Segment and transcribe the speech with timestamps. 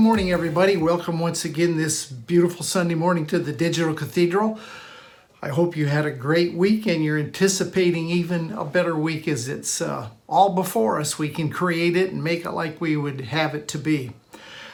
[0.00, 0.78] good morning, everybody.
[0.78, 4.58] Welcome once again this beautiful Sunday morning to the Digital Cathedral.
[5.42, 9.46] I hope you had a great week and you're anticipating even a better week as
[9.46, 11.18] it's uh, all before us.
[11.18, 14.12] We can create it and make it like we would have it to be.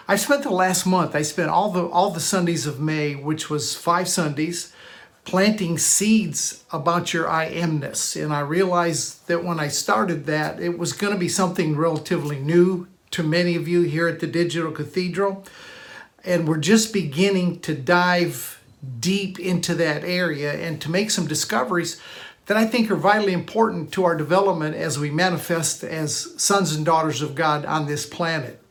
[0.06, 3.50] I spent the last month, I spent all the all the Sundays of May, which
[3.50, 4.72] was five Sundays,
[5.24, 8.14] planting seeds about your I amness.
[8.14, 12.38] And I realized that when I started that, it was going to be something relatively
[12.38, 15.42] new to many of you here at the Digital Cathedral.
[16.22, 18.62] And we're just beginning to dive
[19.00, 21.98] deep into that area and to make some discoveries
[22.44, 26.84] that I think are vitally important to our development as we manifest as sons and
[26.84, 28.62] daughters of God on this planet.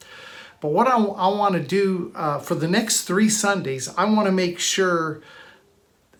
[0.61, 4.27] But what I, I want to do uh, for the next three Sundays, I want
[4.27, 5.21] to make sure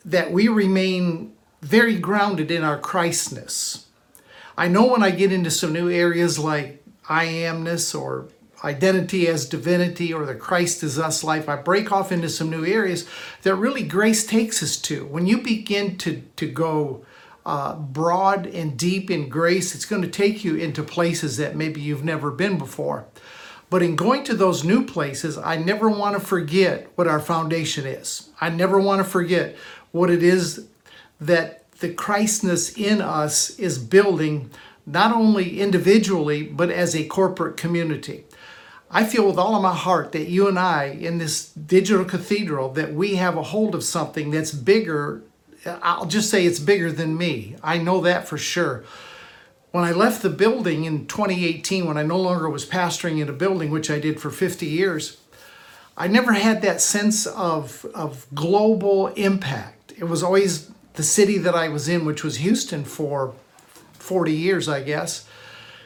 [0.04, 3.86] that we remain very grounded in our Christness.
[4.58, 8.28] I know when I get into some new areas like I amness or
[8.64, 12.66] identity as divinity or the Christ is us life, I break off into some new
[12.66, 13.08] areas
[13.44, 15.06] that really grace takes us to.
[15.06, 17.06] When you begin to, to go
[17.46, 21.80] uh, broad and deep in grace, it's going to take you into places that maybe
[21.80, 23.06] you've never been before.
[23.70, 27.86] But in going to those new places, I never want to forget what our foundation
[27.86, 28.30] is.
[28.40, 29.56] I never want to forget
[29.92, 30.68] what it is
[31.20, 34.50] that the Christness in us is building
[34.86, 38.26] not only individually, but as a corporate community.
[38.92, 42.70] I feel with all of my heart that you and I in this digital cathedral
[42.74, 45.24] that we have a hold of something that's bigger.
[45.66, 47.56] I'll just say it's bigger than me.
[47.64, 48.84] I know that for sure.
[49.72, 53.34] When I left the building in 2018, when I no longer was pastoring in a
[53.34, 55.18] building, which I did for 50 years,
[55.98, 59.94] I never had that sense of, of global impact.
[59.98, 63.34] It was always the city that I was in, which was Houston for
[64.06, 65.28] 40 years, I guess,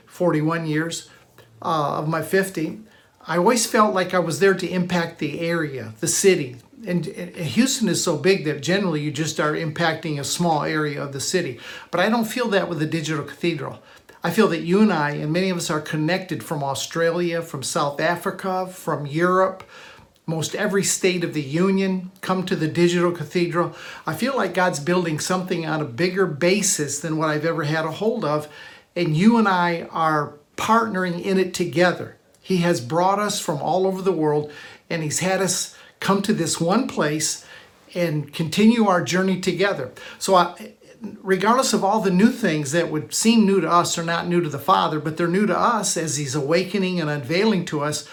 [0.08, 1.10] 41 years
[1.62, 2.82] uh, of my 50,
[3.26, 6.58] I always felt like I was there to impact the area, the city.
[6.86, 11.02] And, and Houston is so big that generally you just are impacting a small area
[11.02, 11.60] of the city.
[11.92, 13.82] But I don't feel that with the Digital Cathedral.
[14.22, 17.64] I feel that you and I, and many of us, are connected from Australia, from
[17.64, 19.64] South Africa, from Europe,
[20.30, 23.76] most every state of the union come to the digital cathedral.
[24.06, 27.86] I feel like God's building something on a bigger basis than what I've ever had
[27.86, 28.48] a hold of.
[28.96, 32.18] And you and I are partnering in it together.
[32.42, 34.52] He has brought us from all over the world
[34.90, 37.46] and He's had us come to this one place
[37.96, 39.92] and continue our journey together.
[40.20, 40.74] So, I,
[41.22, 44.42] regardless of all the new things that would seem new to us, are not new
[44.42, 48.08] to the Father, but they're new to us as He's awakening and unveiling to us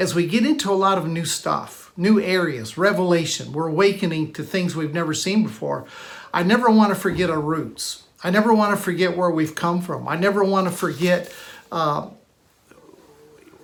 [0.00, 4.42] as we get into a lot of new stuff, new areas, revelation, we're awakening to
[4.42, 5.84] things we've never seen before.
[6.32, 8.04] I never want to forget our roots.
[8.24, 10.08] I never want to forget where we've come from.
[10.08, 11.30] I never want to forget,
[11.70, 12.08] uh,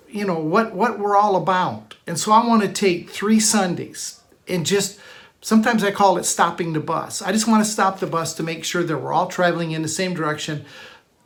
[0.07, 1.95] you know, what, what we're all about.
[2.05, 4.99] And so I want to take three Sundays and just,
[5.41, 7.23] sometimes I call it stopping the bus.
[7.23, 9.81] I just want to stop the bus to make sure that we're all traveling in
[9.81, 10.65] the same direction,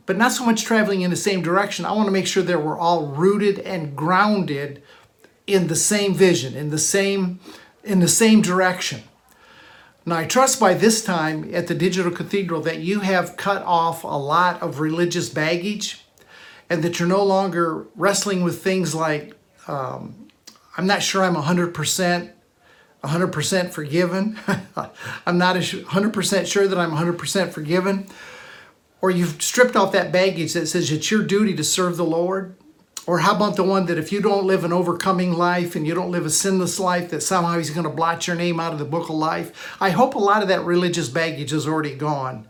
[0.06, 1.84] but not so much traveling in the same direction.
[1.84, 4.82] I want to make sure that we're all rooted and grounded
[5.52, 7.40] in the same vision, in the same
[7.84, 9.02] in the same direction.
[10.04, 14.02] Now, I trust by this time at the Digital Cathedral that you have cut off
[14.02, 16.04] a lot of religious baggage
[16.68, 19.34] and that you're no longer wrestling with things like,
[19.68, 20.28] um,
[20.76, 22.32] I'm not sure I'm 100%,
[23.04, 24.38] 100% forgiven.
[25.26, 28.06] I'm not 100% sure that I'm 100% forgiven.
[29.00, 32.56] Or you've stripped off that baggage that says it's your duty to serve the Lord
[33.06, 35.94] or how about the one that if you don't live an overcoming life and you
[35.94, 38.78] don't live a sinless life, that somehow he's going to blot your name out of
[38.78, 39.76] the book of life?
[39.80, 42.46] I hope a lot of that religious baggage is already gone.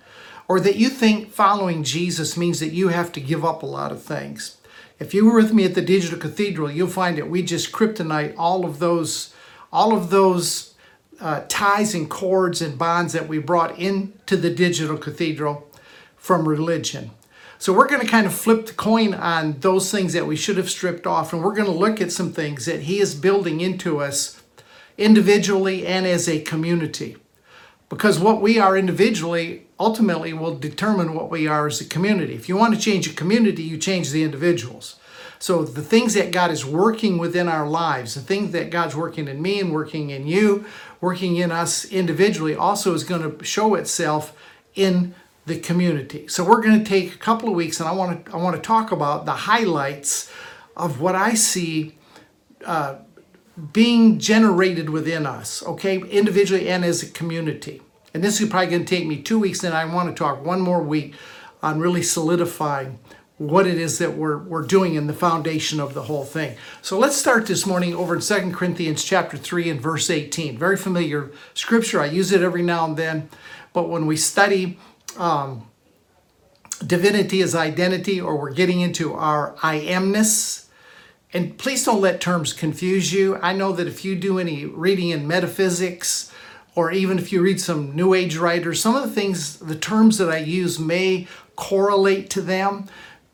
[0.49, 3.93] Or that you think following Jesus means that you have to give up a lot
[3.93, 4.59] of things.
[4.99, 8.35] If you were with me at the Digital Cathedral, you'll find that we just kryptonite
[8.37, 9.35] all of those,
[9.73, 10.75] all of those
[11.19, 15.71] uh, ties and cords and bonds that we brought into the Digital Cathedral
[16.17, 17.13] from religion.
[17.63, 20.57] So we're going to kind of flip the coin on those things that we should
[20.57, 23.61] have stripped off, and we're going to look at some things that He is building
[23.61, 24.43] into us
[24.99, 27.19] individually and as a community.
[27.89, 32.35] Because what we are individually ultimately will determine what we are as a community.
[32.35, 34.97] If you want to change a community, you change the individuals.
[35.39, 39.29] So the things that God is working within our lives, the things that God's working
[39.29, 40.65] in me and working in you,
[41.01, 44.37] working in us individually, also is going to show itself
[44.75, 45.15] in
[45.47, 46.29] the community.
[46.29, 48.57] So we're going to take a couple of weeks, and I want to I want
[48.57, 50.31] to talk about the highlights
[50.77, 51.97] of what I see
[52.65, 52.97] uh,
[53.73, 55.63] being generated within us.
[55.65, 57.83] Okay, individually and as a community.
[58.15, 60.45] And this is probably going to take me two weeks, and I want to talk
[60.45, 61.15] one more week
[61.63, 62.99] on really solidifying
[63.39, 66.57] what it is that we're, we're doing in the foundation of the whole thing.
[66.81, 70.59] So let's start this morning over in Second Corinthians chapter 3 and verse 18.
[70.59, 72.01] Very familiar scripture.
[72.01, 73.31] I use it every now and then.
[73.73, 74.79] But when we study
[75.19, 75.69] um,
[76.87, 80.67] divinity as identity or we're getting into our I amness,
[81.33, 83.37] and please don't let terms confuse you.
[83.37, 86.31] I know that if you do any reading in metaphysics,
[86.75, 90.19] or even if you read some New Age writers, some of the things, the terms
[90.19, 91.27] that I use may
[91.57, 92.87] correlate to them.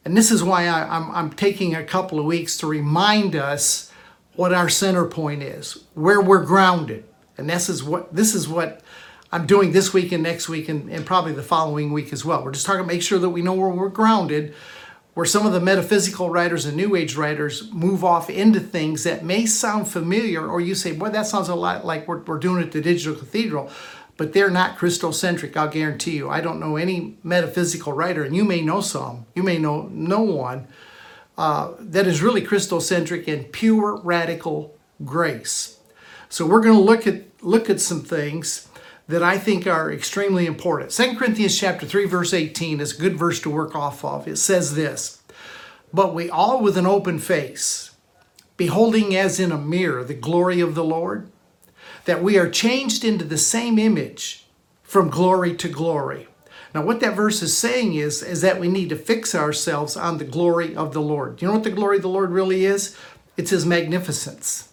[0.04, 3.92] And this is why I, I'm, I'm taking a couple of weeks to remind us
[4.34, 7.04] what our center point is, where we're grounded.
[7.36, 8.80] And this is what this is what
[9.30, 12.42] I'm doing this week and next week and, and probably the following week as well.
[12.42, 14.54] We're just talking to make sure that we know where we're grounded,
[15.14, 19.24] where some of the metaphysical writers and New Age writers move off into things that
[19.24, 22.62] may sound familiar, or you say, boy, that sounds a lot like we're, we're doing
[22.62, 23.70] at the Digital Cathedral
[24.18, 26.28] but they're not Christocentric, I'll guarantee you.
[26.28, 30.20] I don't know any metaphysical writer, and you may know some, you may know no
[30.20, 30.66] one,
[31.38, 35.78] uh, that is really Christocentric and pure radical grace.
[36.28, 38.67] So we're going to look at look at some things
[39.08, 40.90] that I think are extremely important.
[40.90, 44.28] 2 Corinthians chapter 3 verse 18 is a good verse to work off of.
[44.28, 45.18] It says this,
[45.92, 47.90] "But we all with an open face,
[48.56, 51.28] beholding as in a mirror the glory of the Lord,
[52.04, 54.46] that we are changed into the same image
[54.82, 56.26] from glory to glory.
[56.74, 60.18] Now, what that verse is saying is, is that we need to fix ourselves on
[60.18, 61.36] the glory of the Lord.
[61.36, 62.96] Do You know what the glory of the Lord really is?
[63.36, 64.68] It's His magnificence,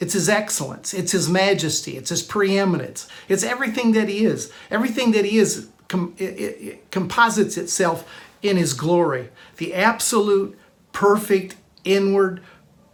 [0.00, 4.52] it's His excellence, it's His majesty, it's His preeminence, it's everything that He is.
[4.70, 8.08] Everything that He is com- it, it composites itself
[8.42, 9.30] in His glory.
[9.56, 10.58] The absolute,
[10.92, 12.42] perfect, inward,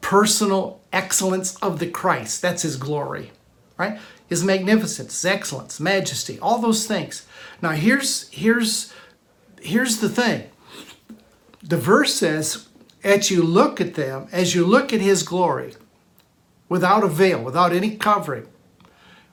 [0.00, 2.42] personal excellence of the Christ.
[2.42, 3.30] That's His glory
[3.76, 3.98] right?
[4.28, 7.26] His magnificence, his excellence, majesty, all those things.
[7.60, 8.92] Now here's here's
[9.60, 10.48] here's the thing.
[11.62, 12.68] The verse says,
[13.02, 15.74] as you look at them, as you look at his glory,
[16.68, 18.46] without a veil, without any covering,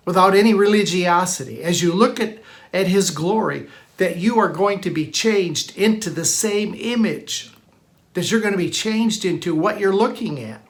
[0.05, 2.39] without any religiosity, as you look at,
[2.73, 3.67] at his glory,
[3.97, 7.51] that you are going to be changed into the same image,
[8.13, 10.65] that you're going to be changed into what you're looking at.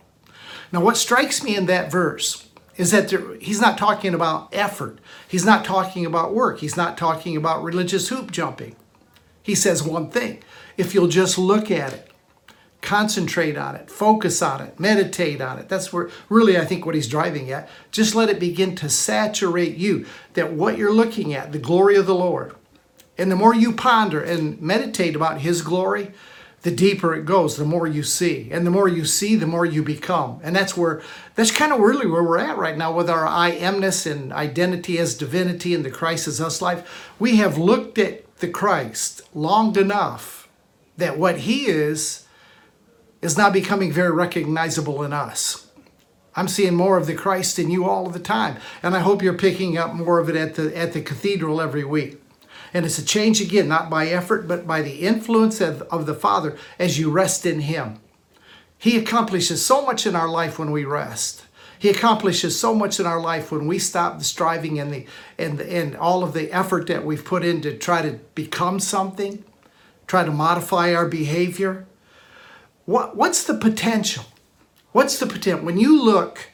[0.72, 2.48] Now, what strikes me in that verse
[2.78, 5.00] is that there, he's not talking about effort.
[5.28, 6.60] He's not talking about work.
[6.60, 8.75] He's not talking about religious hoop jumping.
[9.44, 10.44] He says one thing
[10.78, 12.11] if you'll just look at it,
[12.81, 15.69] concentrate on it, focus on it, meditate on it.
[15.69, 17.69] That's where really I think what he's driving at.
[17.92, 22.07] Just let it begin to saturate you that what you're looking at, the glory of
[22.07, 22.56] the Lord.
[23.18, 26.12] And the more you ponder and meditate about his glory,
[26.63, 28.50] the deeper it goes, the more you see.
[28.51, 30.39] And the more you see, the more you become.
[30.44, 31.01] And that's where,
[31.36, 34.98] that's kind of really where we're at right now with our I amness and identity
[35.00, 37.13] as divinity and the Christ as us life.
[37.19, 40.50] We have looked at the Christ long enough
[40.97, 42.20] that what he is,
[43.21, 45.68] is not becoming very recognizable in us.
[46.35, 48.57] I'm seeing more of the Christ in you all of the time.
[48.81, 51.83] And I hope you're picking up more of it at the, at the cathedral every
[51.83, 52.21] week.
[52.73, 56.13] And it's a change again, not by effort, but by the influence of, of the
[56.13, 57.99] Father as you rest in Him.
[58.78, 61.44] He accomplishes so much in our life when we rest.
[61.78, 65.06] He accomplishes so much in our life when we stop the striving and the
[65.37, 68.80] and the, and all of the effort that we've put in to try to become
[68.80, 69.44] something,
[70.06, 71.87] try to modify our behavior.
[72.85, 74.26] What what's the potential?
[74.92, 76.50] What's the potential when you look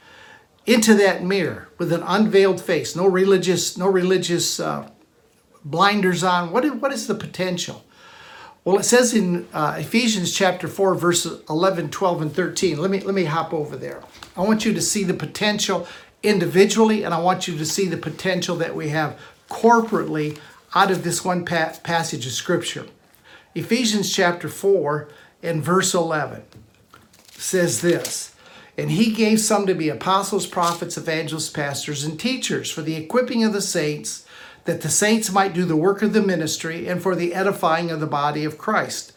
[0.66, 4.90] into that mirror with an unveiled face, no religious no religious uh,
[5.64, 6.52] blinders on?
[6.52, 7.84] What is, what is the potential?
[8.68, 12.78] Well, it says in uh, Ephesians chapter 4, verses 11, 12, and 13.
[12.78, 14.04] Let me, let me hop over there.
[14.36, 15.88] I want you to see the potential
[16.22, 19.18] individually, and I want you to see the potential that we have
[19.50, 20.38] corporately
[20.76, 22.88] out of this one pa- passage of Scripture.
[23.56, 25.08] Ephesians chapter 4
[25.44, 26.44] and verse 11
[27.32, 28.34] says this
[28.78, 33.44] And he gave some to be apostles, prophets, evangelists, pastors, and teachers for the equipping
[33.44, 34.26] of the saints
[34.66, 38.02] that the saints might do the work of the ministry and for the edifying of
[38.02, 39.14] the body of Christ.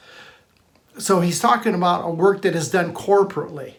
[0.97, 3.75] So he's talking about a work that is done corporately.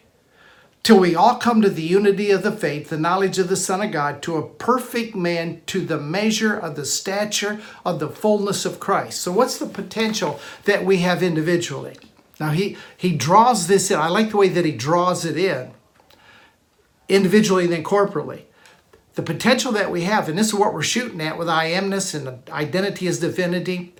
[0.82, 3.80] Till we all come to the unity of the faith, the knowledge of the Son
[3.80, 8.66] of God, to a perfect man, to the measure of the stature of the fullness
[8.66, 9.20] of Christ.
[9.20, 11.96] So, what's the potential that we have individually?
[12.40, 13.98] Now, he, he draws this in.
[13.98, 15.72] I like the way that he draws it in,
[17.08, 18.44] individually and then corporately
[19.14, 22.14] the potential that we have, and this is what we're shooting at with I amness
[22.14, 23.94] and identity as divinity,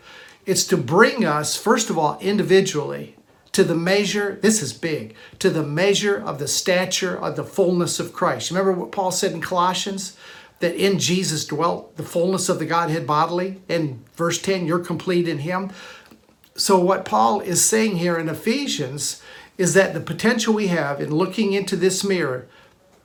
[0.47, 3.17] it's to bring us, first of all, individually
[3.53, 8.01] to the measure, this is big, to the measure of the stature of the fullness
[8.01, 8.51] of Christ.
[8.51, 10.17] Remember what Paul said in Colossians?
[10.61, 13.61] That in Jesus dwelt the fullness of the Godhead bodily.
[13.69, 15.73] In verse 10, you're complete in Him.
[16.55, 19.23] So what Paul is saying here in Ephesians
[19.59, 22.47] is that the potential we have in looking into this mirror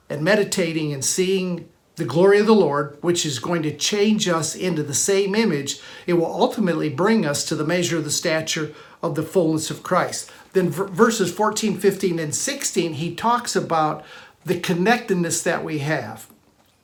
[0.08, 4.54] and meditating and seeing the glory of the Lord, which is going to change us
[4.54, 8.72] into the same image, it will ultimately bring us to the measure of the stature
[9.02, 10.30] of the fullness of Christ.
[10.52, 14.04] Then verses 14, 15, and 16, he talks about
[14.44, 16.28] the connectedness that we have.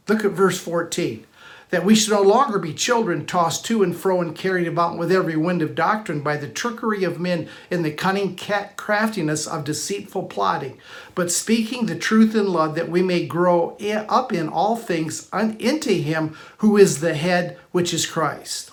[0.09, 1.25] Look at verse 14
[1.75, 5.11] that we should no longer be children tossed to and fro and carried about with
[5.11, 8.39] every wind of doctrine by the trickery of men in the cunning
[8.77, 10.79] craftiness of deceitful plotting,
[11.17, 13.77] but speaking the truth in love, that we may grow
[14.09, 18.71] up in all things into Him who is the head, which is Christ.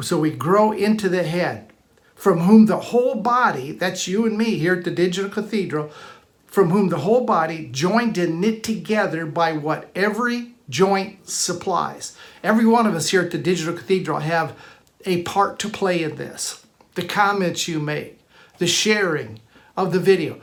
[0.00, 1.72] So we grow into the head,
[2.14, 5.90] from whom the whole body, that's you and me here at the Digital Cathedral,
[6.46, 12.16] from whom the whole body, joined and knit together by what every joint supplies.
[12.42, 14.56] Every one of us here at the Digital Cathedral have
[15.04, 16.64] a part to play in this.
[16.94, 18.18] The comments you make,
[18.58, 19.40] the sharing
[19.76, 20.40] of the video.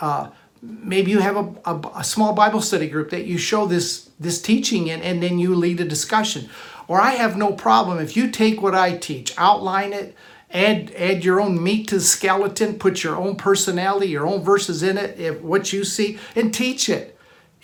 [0.00, 0.30] Uh,
[0.62, 4.40] maybe you have a, a, a, small Bible study group that you show this, this
[4.40, 6.48] teaching in and then you lead a discussion.
[6.88, 10.14] Or I have no problem if you take what I teach, outline it,
[10.50, 14.82] add, add your own meat to the skeleton, put your own personality, your own verses
[14.82, 17.15] in it, if, what you see, and teach it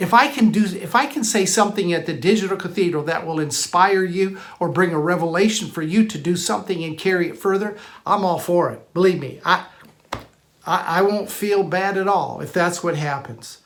[0.03, 3.39] if I can do if I can say something at the digital cathedral that will
[3.39, 7.77] inspire you or bring a revelation for you to do something and carry it further,
[8.05, 8.93] I'm all for it.
[8.95, 9.67] Believe me, I
[10.67, 13.59] I, I won't feel bad at all if that's what happens.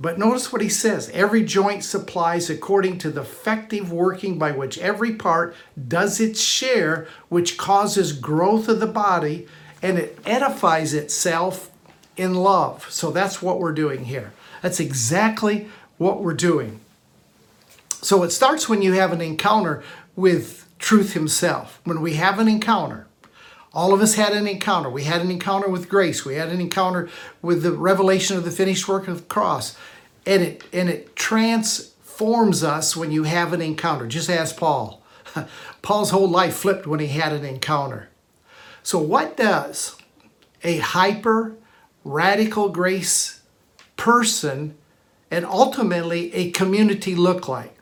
[0.00, 4.78] But notice what he says every joint supplies according to the effective working by which
[4.78, 5.56] every part
[5.88, 9.48] does its share, which causes growth of the body
[9.82, 11.72] and it edifies itself
[12.16, 12.86] in love.
[12.88, 14.32] So that's what we're doing here.
[14.62, 16.80] That's exactly what we're doing.
[18.00, 19.82] So it starts when you have an encounter
[20.16, 21.80] with truth himself.
[21.84, 23.06] When we have an encounter,
[23.74, 24.90] all of us had an encounter.
[24.90, 26.24] We had an encounter with grace.
[26.24, 27.08] We had an encounter
[27.40, 29.76] with the revelation of the finished work of the cross.
[30.26, 34.06] And it and it transforms us when you have an encounter.
[34.06, 35.02] Just ask Paul.
[35.82, 38.08] Paul's whole life flipped when he had an encounter.
[38.82, 39.96] So what does
[40.62, 41.54] a hyper
[42.04, 43.41] radical grace
[43.96, 44.76] person
[45.30, 47.76] and ultimately a community look like?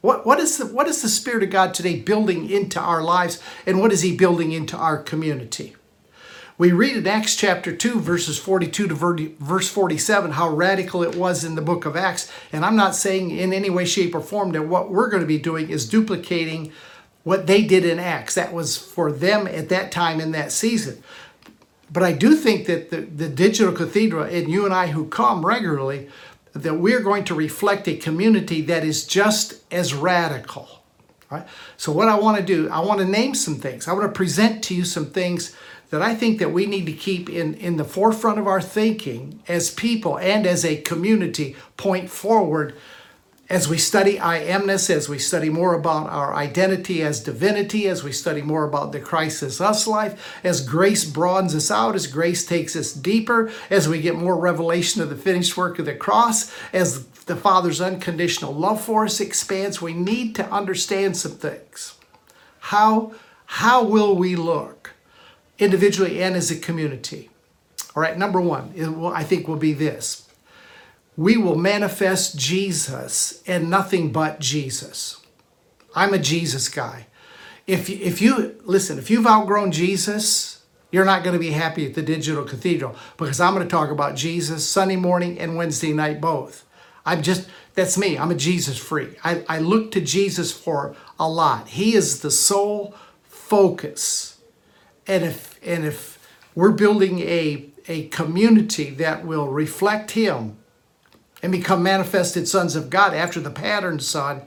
[0.00, 3.40] What, what, is the, what is the Spirit of God today building into our lives
[3.66, 5.76] and what is He building into our community?
[6.58, 11.44] We read in Acts chapter 2, verses 42 to verse 47, how radical it was
[11.44, 12.30] in the book of Acts.
[12.52, 15.26] And I'm not saying in any way, shape, or form that what we're going to
[15.26, 16.70] be doing is duplicating
[17.24, 18.34] what they did in Acts.
[18.34, 21.02] That was for them at that time in that season.
[21.92, 25.44] But I do think that the, the digital cathedral and you and I who come
[25.44, 26.08] regularly,
[26.54, 30.82] that we're going to reflect a community that is just as radical.
[31.30, 31.46] Right?
[31.76, 33.88] So what I want to do, I want to name some things.
[33.88, 35.54] I want to present to you some things
[35.90, 39.42] that I think that we need to keep in, in the forefront of our thinking
[39.46, 42.74] as people and as a community point forward
[43.52, 48.02] as we study I amness, as we study more about our identity as divinity, as
[48.02, 52.06] we study more about the Christ as us life, as grace broadens us out, as
[52.06, 55.94] grace takes us deeper, as we get more revelation of the finished work of the
[55.94, 61.98] cross, as the Father's unconditional love for us expands, we need to understand some things.
[62.58, 63.12] How,
[63.44, 64.94] how will we look
[65.58, 67.28] individually and as a community?
[67.94, 68.72] All right, number one,
[69.14, 70.26] I think will be this
[71.16, 75.20] we will manifest Jesus and nothing but Jesus.
[75.94, 77.06] I'm a Jesus guy.
[77.66, 81.94] If, if you, listen, if you've outgrown Jesus, you're not going to be happy at
[81.94, 86.20] the Digital Cathedral because I'm going to talk about Jesus Sunday morning and Wednesday night
[86.20, 86.64] both.
[87.04, 88.18] I'm just, that's me.
[88.18, 89.18] I'm a Jesus freak.
[89.24, 91.68] I, I look to Jesus for a lot.
[91.68, 94.38] He is the sole focus.
[95.06, 96.18] And if, and if
[96.54, 100.58] we're building a, a community that will reflect Him,
[101.42, 104.42] and become manifested sons of God after the pattern son,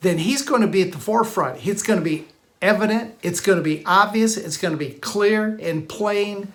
[0.00, 1.66] then he's going to be at the forefront.
[1.66, 2.26] It's going to be
[2.62, 6.52] evident, it's going to be obvious, it's going to be clear and plain.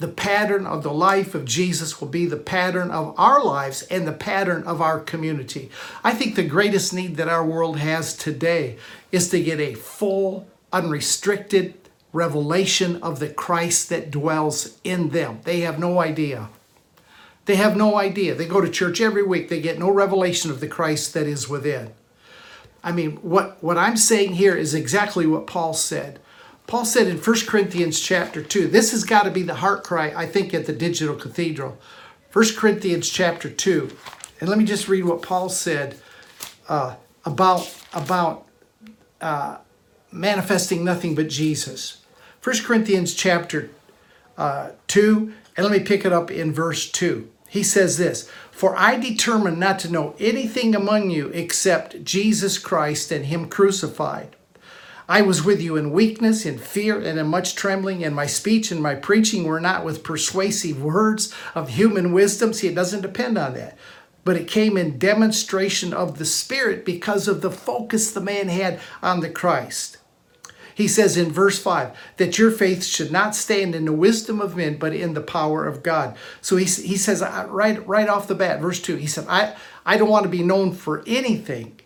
[0.00, 4.06] The pattern of the life of Jesus will be the pattern of our lives and
[4.06, 5.70] the pattern of our community.
[6.02, 8.76] I think the greatest need that our world has today
[9.12, 11.74] is to get a full, unrestricted
[12.12, 15.40] revelation of the Christ that dwells in them.
[15.44, 16.48] They have no idea.
[17.46, 18.34] They have no idea.
[18.34, 19.48] They go to church every week.
[19.48, 21.92] They get no revelation of the Christ that is within.
[22.82, 26.20] I mean, what, what I'm saying here is exactly what Paul said.
[26.66, 30.12] Paul said in 1 Corinthians chapter 2, this has got to be the heart cry,
[30.16, 31.78] I think, at the Digital Cathedral.
[32.32, 33.90] 1 Corinthians chapter 2.
[34.40, 35.98] And let me just read what Paul said
[36.68, 38.46] uh, about, about
[39.20, 39.58] uh,
[40.10, 41.98] manifesting nothing but Jesus.
[42.42, 43.70] 1 Corinthians chapter
[44.36, 47.30] uh, 2, and let me pick it up in verse 2.
[47.54, 53.12] He says this For I determined not to know anything among you except Jesus Christ
[53.12, 54.34] and Him crucified.
[55.08, 58.72] I was with you in weakness, in fear, and in much trembling, and my speech
[58.72, 62.52] and my preaching were not with persuasive words of human wisdom.
[62.52, 63.78] See, it doesn't depend on that.
[64.24, 68.80] But it came in demonstration of the Spirit because of the focus the man had
[69.00, 69.98] on the Christ.
[70.74, 74.56] He says in verse 5 that your faith should not stand in the wisdom of
[74.56, 76.16] men, but in the power of God.
[76.40, 79.54] So he, he says right, right off the bat, verse 2, he said, I,
[79.86, 81.80] I don't want to be known for anything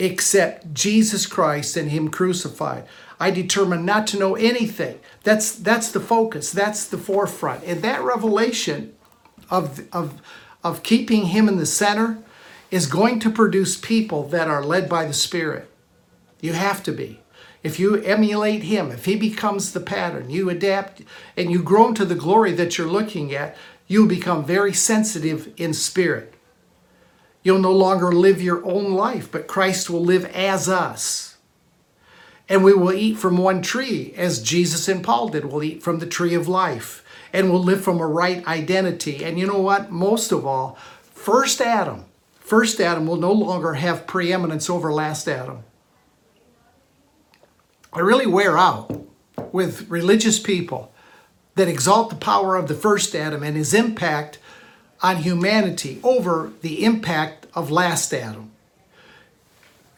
[0.00, 2.86] except Jesus Christ and Him crucified.
[3.20, 4.98] I determined not to know anything.
[5.22, 6.50] That's that's the focus.
[6.50, 7.62] That's the forefront.
[7.64, 8.94] And that revelation
[9.50, 10.20] of of
[10.64, 12.18] of keeping Him in the center
[12.70, 15.70] is going to produce people that are led by the Spirit.
[16.40, 17.19] You have to be.
[17.62, 21.02] If you emulate Him, if He becomes the pattern, you adapt
[21.36, 25.74] and you grow into the glory that you're looking at, you'll become very sensitive in
[25.74, 26.34] spirit.
[27.42, 31.36] You'll no longer live your own life, but Christ will live as us.
[32.48, 35.44] And we will eat from one tree, as Jesus and Paul did.
[35.46, 39.24] We'll eat from the tree of life, and we'll live from a right identity.
[39.24, 39.90] And you know what?
[39.90, 42.04] Most of all, first Adam,
[42.40, 45.62] first Adam will no longer have preeminence over last Adam.
[47.92, 49.04] I really wear out
[49.52, 50.92] with religious people
[51.56, 54.38] that exalt the power of the first Adam and his impact
[55.02, 58.52] on humanity over the impact of last Adam.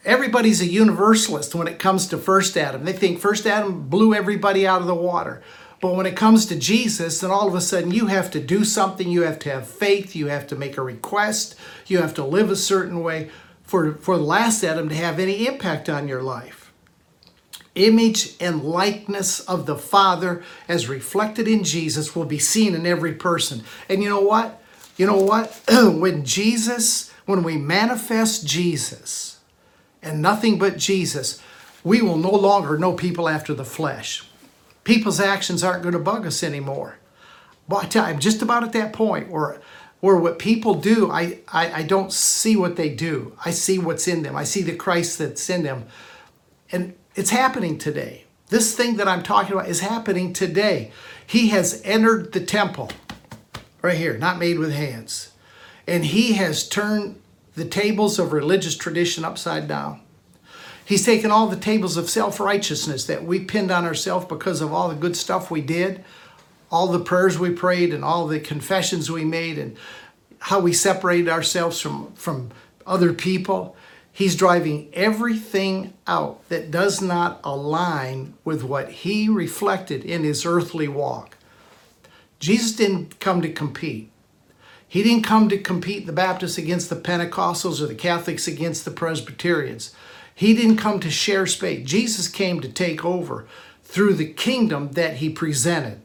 [0.05, 2.83] Everybody's a universalist when it comes to first Adam.
[2.83, 5.43] They think first Adam blew everybody out of the water.
[5.79, 8.65] But when it comes to Jesus, then all of a sudden you have to do
[8.65, 12.25] something, you have to have faith, you have to make a request, you have to
[12.25, 13.29] live a certain way
[13.61, 16.62] for, for the last Adam to have any impact on your life.
[17.75, 23.13] Image and likeness of the Father as reflected in Jesus will be seen in every
[23.13, 23.63] person.
[23.89, 24.61] And you know what?
[24.95, 25.59] You know what?
[25.69, 29.39] when Jesus, when we manifest Jesus
[30.03, 31.41] and nothing but Jesus,
[31.83, 34.27] we will no longer know people after the flesh.
[34.83, 36.97] People's actions aren't going to bug us anymore.
[37.67, 39.61] But I'm just about at that point where,
[39.99, 43.37] where what people do, I, I, I don't see what they do.
[43.43, 44.35] I see what's in them.
[44.35, 45.85] I see the Christ that's in them.
[46.71, 48.25] And it's happening today.
[48.47, 50.91] This thing that I'm talking about is happening today.
[51.25, 52.91] He has entered the temple
[53.81, 55.31] right here, not made with hands.
[55.87, 57.19] And he has turned
[57.55, 60.01] the tables of religious tradition upside down.
[60.85, 64.73] He's taken all the tables of self righteousness that we pinned on ourselves because of
[64.73, 66.03] all the good stuff we did,
[66.71, 69.77] all the prayers we prayed, and all the confessions we made, and
[70.39, 72.51] how we separated ourselves from, from
[72.85, 73.77] other people.
[74.15, 80.87] He's driving everything out that does not align with what he reflected in his earthly
[80.87, 81.35] walk.
[82.39, 84.11] Jesus didn't come to compete.
[84.87, 88.91] He didn't come to compete the Baptists against the Pentecostals or the Catholics against the
[88.91, 89.95] Presbyterians.
[90.35, 91.83] He didn't come to share space.
[91.83, 93.47] Jesus came to take over
[93.83, 96.01] through the kingdom that he presented.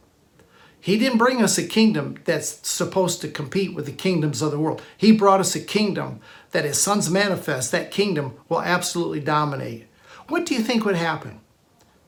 [0.88, 4.58] He didn't bring us a kingdom that's supposed to compete with the kingdoms of the
[4.58, 4.80] world.
[4.96, 6.20] He brought us a kingdom
[6.52, 9.86] that, as sons manifest, that kingdom will absolutely dominate.
[10.28, 11.40] What do you think would happen?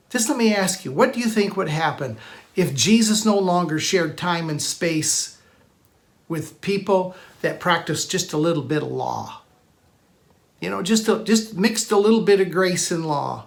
[0.09, 2.17] Just let me ask you, what do you think would happen
[2.55, 5.37] if Jesus no longer shared time and space
[6.27, 9.41] with people that practice just a little bit of law,
[10.59, 13.45] you know, just a, just mixed a little bit of grace and law,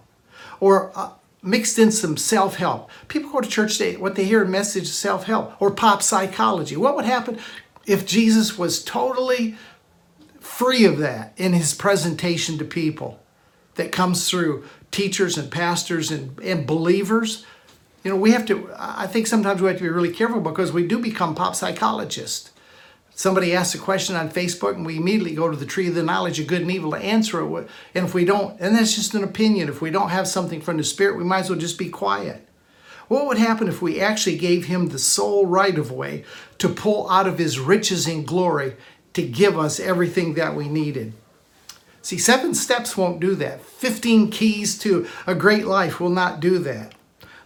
[0.61, 1.11] or uh,
[1.44, 2.90] mixed in some self-help.
[3.09, 6.76] People go to church, they what they hear a message of self-help or pop psychology.
[6.76, 7.38] What would happen
[7.87, 9.57] if Jesus was totally
[10.40, 13.20] free of that in his presentation to people
[13.74, 17.44] that comes through teachers and pastors and, and believers?
[18.04, 20.70] you know, we have to, I think sometimes we have to be really careful because
[20.70, 22.50] we do become pop psychologists.
[23.16, 26.03] Somebody asks a question on Facebook and we immediately go to the tree of the
[26.03, 27.68] knowledge of good and evil to answer it.
[27.94, 30.79] And if we don't, and that's just an opinion, if we don't have something from
[30.79, 32.46] the Spirit, we might as well just be quiet.
[33.07, 36.24] What would happen if we actually gave him the sole right of way
[36.59, 38.74] to pull out of his riches and glory
[39.12, 41.12] to give us everything that we needed?
[42.03, 43.62] See, seven steps won't do that.
[43.64, 46.94] 15 keys to a great life will not do that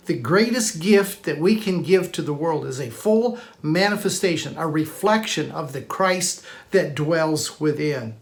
[0.09, 4.67] the greatest gift that we can give to the world is a full manifestation, a
[4.67, 8.17] reflection of the Christ that dwells within.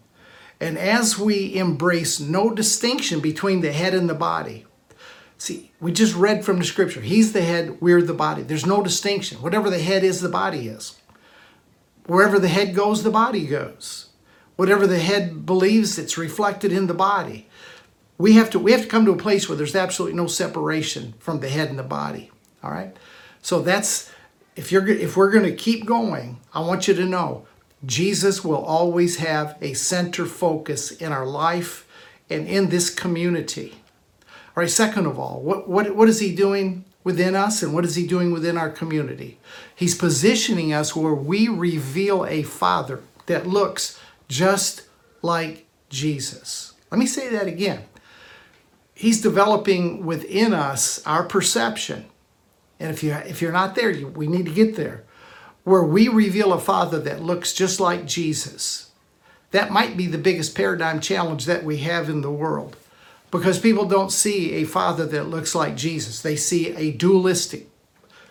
[0.61, 4.67] And as we embrace no distinction between the head and the body,
[5.39, 8.43] see, we just read from the scripture, He's the head, we're the body.
[8.43, 9.41] There's no distinction.
[9.41, 10.97] Whatever the head is, the body is.
[12.07, 14.09] Wherever the head goes, the body goes.
[14.57, 17.49] Whatever the head believes, it's reflected in the body
[18.19, 21.15] we have to we have to come to a place where there's absolutely no separation
[21.19, 22.31] from the head and the body
[22.63, 22.97] All right.
[23.43, 24.11] So that's
[24.57, 27.47] if you're if we're going to keep going, I want you to know
[27.85, 31.87] Jesus will always have a center focus in our life
[32.31, 33.75] and in this community.
[34.57, 37.85] All right, second of all, what, what, what is he doing within us and what
[37.85, 39.39] is he doing within our community?
[39.75, 44.83] He's positioning us where we reveal a Father that looks just
[45.23, 46.73] like Jesus.
[46.91, 47.85] Let me say that again.
[48.97, 52.07] He's developing within us our perception.
[52.81, 55.05] And if, you, if you're not there, you, we need to get there
[55.65, 58.91] where we reveal a Father that looks just like Jesus.
[59.51, 62.77] That might be the biggest paradigm challenge that we have in the world
[63.31, 66.23] because people don't see a Father that looks like Jesus.
[66.23, 67.69] They see a dualistic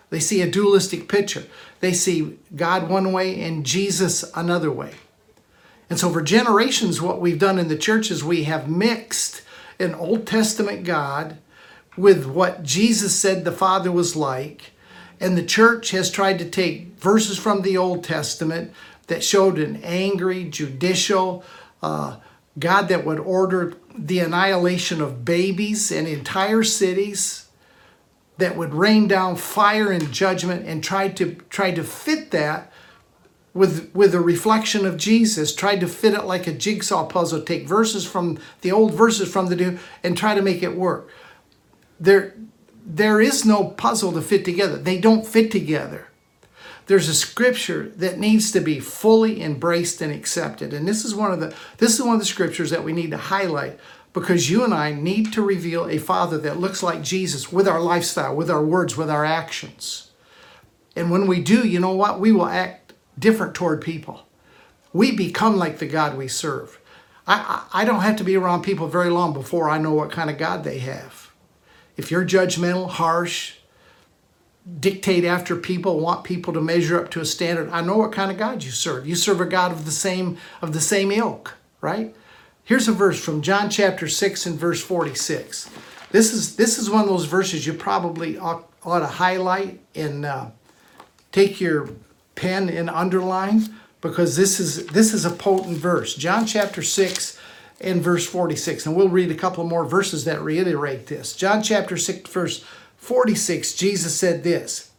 [0.10, 1.43] they see a dualistic picture.
[1.80, 4.93] They see God one way and Jesus another way.
[5.89, 9.41] And so for generations what we've done in the church is we have mixed
[9.79, 11.38] an Old Testament God
[11.97, 14.71] with what Jesus said the Father was like.
[15.19, 18.73] And the church has tried to take verses from the Old Testament
[19.07, 21.43] that showed an angry, judicial
[21.81, 22.17] uh,
[22.57, 27.47] God that would order the annihilation of babies and entire cities,
[28.38, 32.71] that would rain down fire and judgment, and tried to try to fit that
[33.56, 37.68] with with a reflection of Jesus, tried to fit it like a jigsaw puzzle, take
[37.68, 41.10] verses from the old verses from the new and try to make it work.
[42.00, 42.36] There
[42.86, 44.78] there is no puzzle to fit together.
[44.78, 46.10] They don't fit together.
[46.88, 50.72] There's a scripture that needs to be fully embraced and accepted.
[50.72, 53.12] And this is one of the this is one of the scriptures that we need
[53.12, 53.80] to highlight
[54.12, 57.80] because you and I need to reveal a father that looks like Jesus with our
[57.80, 60.12] lifestyle, with our words, with our actions.
[60.94, 62.20] And when we do, you know what?
[62.20, 62.85] We will act
[63.17, 64.25] different toward people.
[64.93, 66.80] We become like the God we serve.
[67.28, 70.30] I, I don't have to be around people very long before I know what kind
[70.30, 71.32] of God they have.
[71.97, 73.56] If you're judgmental, harsh,
[74.80, 78.32] dictate after people, want people to measure up to a standard, I know what kind
[78.32, 79.08] of God you serve.
[79.08, 82.15] You serve a God of the same of the same ilk, right?
[82.63, 85.69] Here's a verse from John chapter 6 and verse 46.
[86.12, 90.25] This is this is one of those verses you probably ought, ought to highlight and
[90.25, 90.47] uh,
[91.32, 91.89] take your
[92.36, 96.15] pen and underline because this is this is a potent verse.
[96.15, 97.39] John chapter 6
[97.82, 98.86] and verse 46.
[98.86, 101.36] And we'll read a couple more verses that reiterate this.
[101.36, 102.63] John chapter 6, verse
[102.98, 104.91] 46, Jesus said this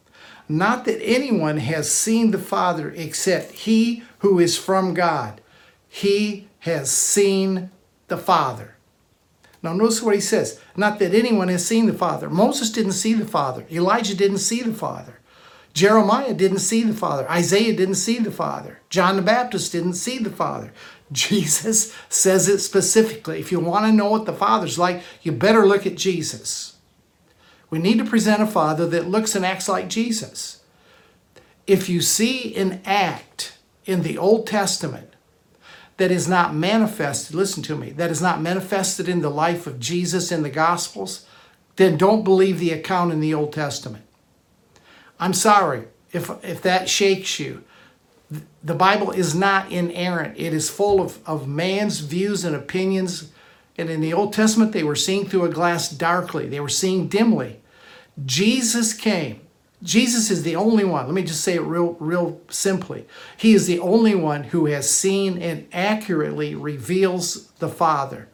[0.47, 5.41] Not that anyone has seen the Father except he who is from God.
[5.87, 7.71] He has seen
[8.07, 8.75] the Father.
[9.63, 10.61] Now, notice what he says.
[10.75, 12.29] Not that anyone has seen the Father.
[12.29, 13.65] Moses didn't see the Father.
[13.71, 15.16] Elijah didn't see the Father.
[15.77, 17.29] Jeremiah didn't see the Father.
[17.29, 18.79] Isaiah didn't see the Father.
[18.89, 20.73] John the Baptist didn't see the Father.
[21.11, 23.39] Jesus says it specifically.
[23.39, 26.77] If you want to know what the Father's like, you better look at Jesus.
[27.69, 30.63] We need to present a Father that looks and acts like Jesus.
[31.67, 35.13] If you see an act in the Old Testament
[35.97, 39.79] that is not manifested, listen to me, that is not manifested in the life of
[39.79, 41.27] Jesus in the Gospels,
[41.75, 44.06] then don't believe the account in the Old Testament.
[45.19, 47.63] I'm sorry if, if that shakes you
[48.63, 50.37] the Bible is not inerrant.
[50.37, 53.31] It is full of, of man's views and opinions.
[53.77, 57.07] And in the Old Testament, they were seeing through a glass darkly, they were seeing
[57.07, 57.61] dimly.
[58.25, 59.41] Jesus came.
[59.83, 61.05] Jesus is the only one.
[61.05, 63.05] Let me just say it real, real simply.
[63.37, 68.27] He is the only one who has seen and accurately reveals the Father.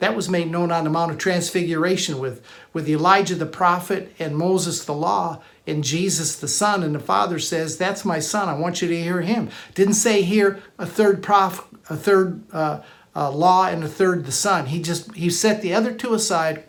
[0.00, 4.36] That was made known on the Mount of Transfiguration with, with Elijah the prophet and
[4.36, 6.82] Moses the law and Jesus the Son.
[6.82, 8.48] And the Father says, That's my Son.
[8.48, 9.50] I want you to hear him.
[9.74, 12.82] Didn't say here a third prof, a third uh,
[13.14, 14.66] uh, law and a third the Son.
[14.66, 16.64] He just he set the other two aside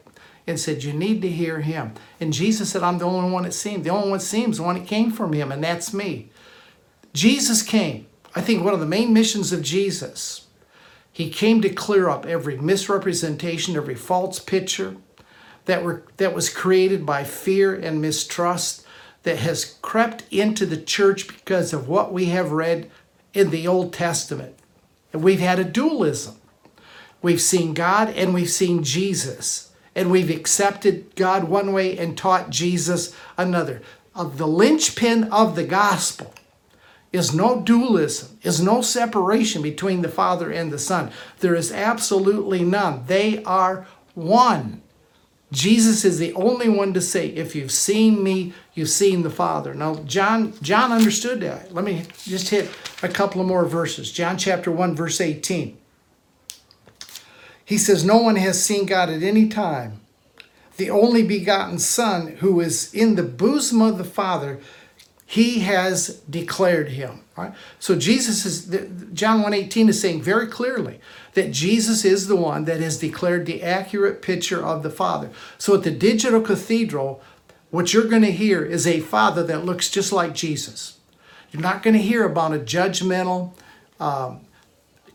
[0.45, 1.93] and said, You need to hear him.
[2.19, 3.83] And Jesus said, I'm the only one that seems.
[3.83, 6.29] The only one that seems, the one that came from him, and that's me.
[7.13, 8.07] Jesus came.
[8.35, 10.43] I think one of the main missions of Jesus
[11.13, 14.97] he came to clear up every misrepresentation, every false picture
[15.65, 18.82] that, were, that was created by fear and mistrust
[19.23, 22.89] that has crept into the church because of what we have read
[23.33, 24.55] in the Old Testament.
[25.11, 26.35] And we've had a dualism.
[27.21, 29.71] We've seen God and we've seen Jesus.
[29.95, 33.81] And we've accepted God one way and taught Jesus another.
[34.15, 36.33] Of the linchpin of the gospel
[37.11, 41.11] is no dualism, is no separation between the Father and the Son.
[41.39, 43.03] There is absolutely none.
[43.05, 44.81] They are one.
[45.53, 49.75] Jesus is the only one to say, if you've seen me, you've seen the Father.
[49.75, 51.71] Now, John, John understood that.
[51.71, 52.71] Let me just hit
[53.03, 54.11] a couple of more verses.
[54.11, 55.77] John chapter 1, verse 18.
[57.63, 59.99] He says, No one has seen God at any time.
[60.77, 64.59] the only begotten Son, who is in the bosom of the Father,
[65.33, 67.21] he has declared him.
[67.35, 67.53] Right?
[67.79, 68.65] So Jesus is
[69.13, 70.99] John 1:18 is saying very clearly
[71.33, 75.31] that Jesus is the one that has declared the accurate picture of the Father.
[75.57, 77.19] So at the digital cathedral,
[77.71, 80.99] what you're going to hear is a Father that looks just like Jesus.
[81.51, 83.53] You're not going to hear about a judgmental,
[83.99, 84.41] um,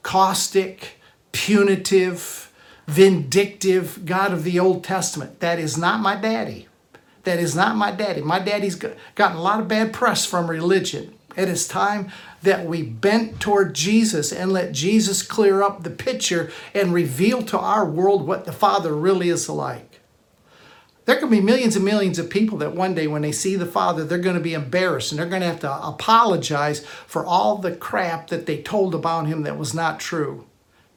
[0.02, 0.98] caustic,
[1.30, 2.50] punitive,
[2.88, 5.38] vindictive God of the Old Testament.
[5.38, 6.67] That is not my daddy.
[7.28, 8.22] That is not my daddy.
[8.22, 11.12] My daddy's gotten a lot of bad press from religion.
[11.36, 12.10] It is time
[12.40, 17.58] that we bent toward Jesus and let Jesus clear up the picture and reveal to
[17.58, 20.00] our world what the Father really is like.
[21.04, 23.66] There can be millions and millions of people that one day, when they see the
[23.66, 27.58] Father, they're going to be embarrassed and they're going to have to apologize for all
[27.58, 30.46] the crap that they told about him that was not true,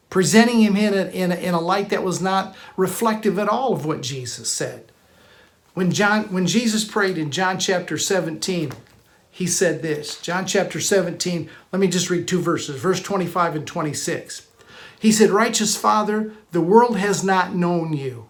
[0.09, 3.73] presenting him in a, in a, in a light that was not reflective at all
[3.73, 4.90] of what Jesus said.
[5.73, 8.73] When, John, when Jesus prayed in John chapter 17,
[9.29, 13.67] he said this John chapter 17, let me just read two verses, verse 25 and
[13.67, 14.47] 26.
[14.99, 18.27] He said, Righteous Father, the world has not known you.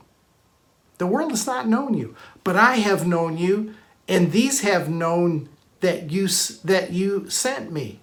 [0.99, 3.73] The world has not known you, but I have known you,
[4.07, 5.49] and these have known
[5.79, 6.27] that you,
[6.63, 8.01] that you sent me.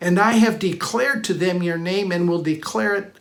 [0.00, 3.17] And I have declared to them your name and will declare it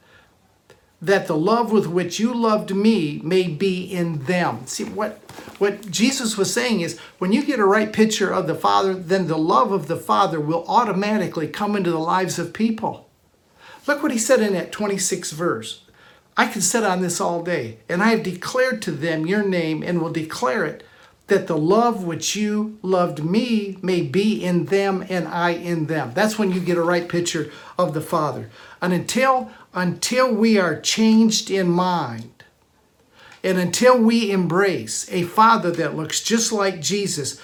[1.02, 4.66] that the love with which you loved me may be in them.
[4.66, 5.20] See, what,
[5.60, 9.28] what Jesus was saying is when you get a right picture of the Father, then
[9.28, 13.10] the love of the Father will automatically come into the lives of people.
[13.86, 15.84] Look what he said in that 26th verse.
[16.36, 19.82] I can sit on this all day, and I have declared to them your name
[19.82, 20.84] and will declare it
[21.28, 26.12] that the love which you loved me may be in them and I in them.
[26.14, 28.50] That's when you get a right picture of the Father.
[28.82, 32.44] And until until we are changed in mind,
[33.44, 37.40] and until we embrace a Father that looks just like Jesus,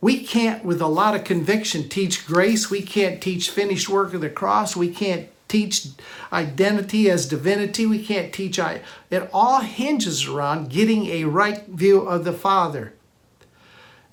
[0.00, 2.70] we can't, with a lot of conviction, teach grace.
[2.70, 4.76] We can't teach finished work of the cross.
[4.76, 5.88] We can't teach
[6.32, 7.86] identity as divinity.
[7.86, 8.58] We can't teach.
[8.58, 12.92] It all hinges around getting a right view of the Father.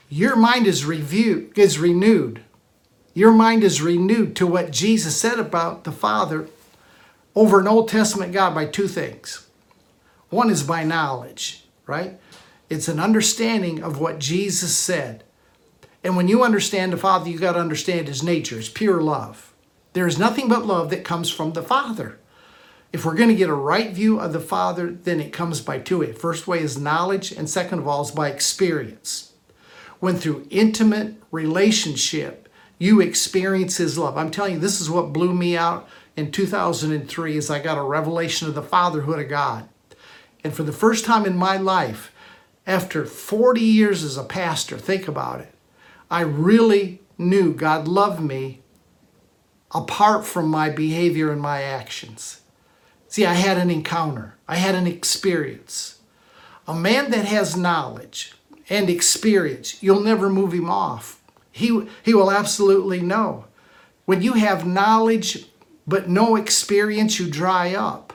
[0.09, 2.43] Your mind is review is renewed.
[3.13, 6.47] Your mind is renewed to what Jesus said about the Father
[7.35, 9.47] over an Old Testament God by two things.
[10.29, 12.19] One is by knowledge, right?
[12.69, 15.23] It's an understanding of what Jesus said.
[16.03, 19.53] And when you understand the Father, you got to understand his nature, his pure love.
[19.93, 22.19] There is nothing but love that comes from the Father.
[22.91, 25.79] If we're going to get a right view of the Father, then it comes by
[25.79, 26.17] two ways.
[26.17, 29.33] First way is knowledge, and second of all is by experience
[30.03, 34.17] when through intimate relationship you experience his love.
[34.17, 37.83] I'm telling you, this is what blew me out in 2003 as I got a
[37.83, 39.67] revelation of the fatherhood of God.
[40.43, 42.11] And for the first time in my life,
[42.67, 45.53] after 40 years as a pastor, think about it,
[46.09, 48.61] I really knew God loved me
[49.71, 52.41] apart from my behavior and my actions.
[53.07, 55.99] See, I had an encounter, I had an experience.
[56.67, 58.33] A man that has knowledge,
[58.69, 59.81] and experience.
[59.81, 61.21] You'll never move him off.
[61.51, 63.45] He, he will absolutely know.
[64.05, 65.45] When you have knowledge
[65.87, 68.13] but no experience, you dry up.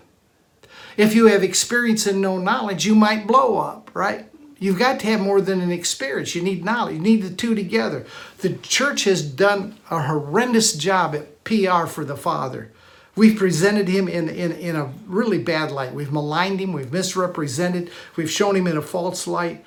[0.96, 4.26] If you have experience and no knowledge, you might blow up, right?
[4.58, 6.34] You've got to have more than an experience.
[6.34, 6.94] You need knowledge.
[6.94, 8.04] You need the two together.
[8.38, 12.72] The church has done a horrendous job at PR for the Father.
[13.14, 15.92] We've presented him in, in, in a really bad light.
[15.92, 16.72] We've maligned him.
[16.72, 17.90] We've misrepresented.
[18.16, 19.64] We've shown him in a false light.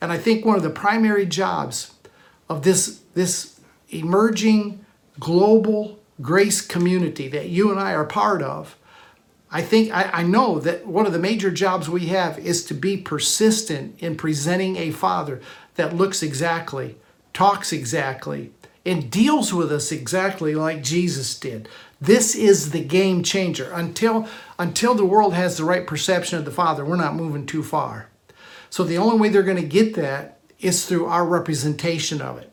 [0.00, 1.94] And I think one of the primary jobs
[2.48, 4.84] of this, this emerging
[5.20, 8.76] global grace community that you and I are part of,
[9.50, 12.74] I think I, I, know that one of the major jobs we have is to
[12.74, 15.40] be persistent in presenting a father
[15.74, 16.96] that looks exactly,
[17.32, 18.52] talks exactly,
[18.86, 21.68] and deals with us exactly like Jesus did.
[22.00, 23.70] This is the game changer.
[23.72, 24.28] Until
[24.58, 28.08] until the world has the right perception of the Father, we're not moving too far.
[28.70, 32.50] So the only way they're going to get that is through our representation of it.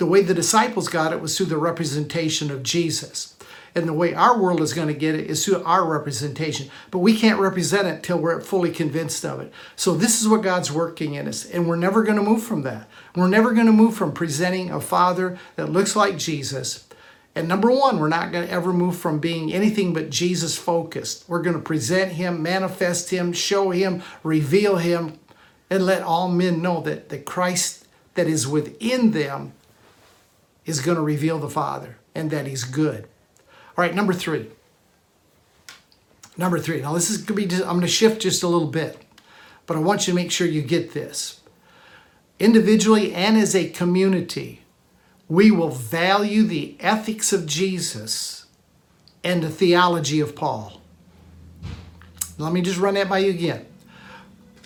[0.00, 3.36] The way the disciples got it was through the representation of Jesus.
[3.74, 6.70] And the way our world is going to get it is through our representation.
[6.90, 9.52] But we can't represent it till we're fully convinced of it.
[9.76, 11.44] So this is what God's working in us.
[11.44, 12.88] And we're never going to move from that.
[13.14, 16.88] We're never going to move from presenting a father that looks like Jesus.
[17.34, 21.28] And number one, we're not going to ever move from being anything but Jesus focused.
[21.28, 25.18] We're going to present him, manifest him, show him, reveal him,
[25.68, 29.52] and let all men know that the Christ that is within them
[30.66, 33.04] is going to reveal the Father and that He's good.
[33.76, 34.48] All right, number three.
[36.36, 36.80] Number three.
[36.80, 38.98] Now, this is going to be just, I'm going to shift just a little bit.
[39.66, 41.42] but I want you to make sure you get this.
[42.40, 44.62] Individually and as a community,
[45.28, 48.46] we will value the ethics of Jesus
[49.22, 50.80] and the theology of Paul.
[52.36, 53.64] Let me just run that by you again.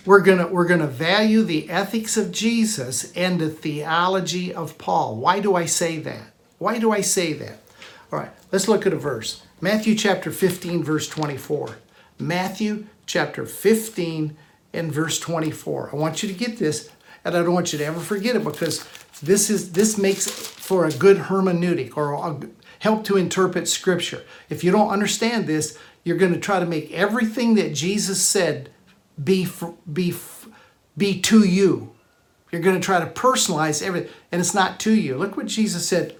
[0.06, 5.16] We're gonna we're gonna value the ethics of Jesus and the theology of Paul.
[5.16, 6.32] Why do I say that?
[6.58, 7.60] Why do I say that?
[8.12, 9.42] All right, let's look at a verse.
[9.62, 11.78] Matthew chapter 15, verse 24.
[12.18, 14.36] Matthew chapter 15
[14.74, 15.90] and verse 24.
[15.92, 16.90] I want you to get this,
[17.24, 18.86] and I don't want you to ever forget it because
[19.22, 22.40] this is this makes for a good hermeneutic or a,
[22.80, 24.22] help to interpret scripture.
[24.50, 28.68] If you don't understand this, you're going to try to make everything that Jesus said
[29.22, 29.48] be
[29.90, 30.14] be
[30.96, 31.92] be to you.
[32.50, 35.16] You're going to try to personalize everything, and it's not to you.
[35.16, 36.16] Look what Jesus said,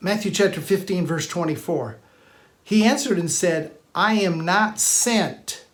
[0.00, 1.98] Matthew chapter 15, verse 24.
[2.62, 5.64] He answered and said, I am not sent.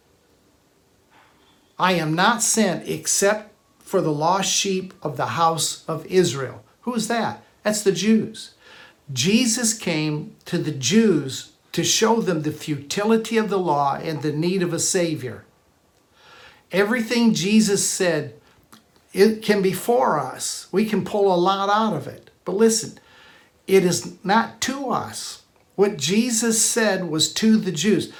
[1.78, 6.64] I am not sent except for the lost sheep of the house of Israel.
[6.82, 7.42] Who is that?
[7.62, 8.54] That's the Jews.
[9.12, 14.32] Jesus came to the Jews to show them the futility of the law and the
[14.32, 15.44] need of a Savior.
[16.72, 18.34] Everything Jesus said,
[19.12, 20.68] it can be for us.
[20.70, 22.30] We can pull a lot out of it.
[22.44, 22.98] But listen,
[23.66, 25.42] it is not to us.
[25.74, 28.12] What Jesus said was to the Jews.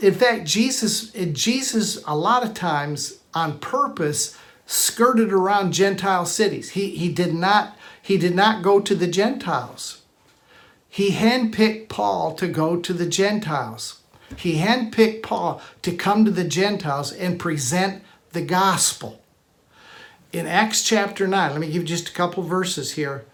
[0.00, 4.36] In fact, Jesus, Jesus a lot of times on purpose
[4.66, 6.70] skirted around Gentile cities.
[6.70, 10.02] He, he did not he did not go to the Gentiles.
[10.90, 14.00] He handpicked Paul to go to the Gentiles.
[14.36, 19.22] He handpicked Paul to come to the Gentiles and present the gospel.
[20.32, 23.24] In Acts chapter 9, let me give you just a couple verses here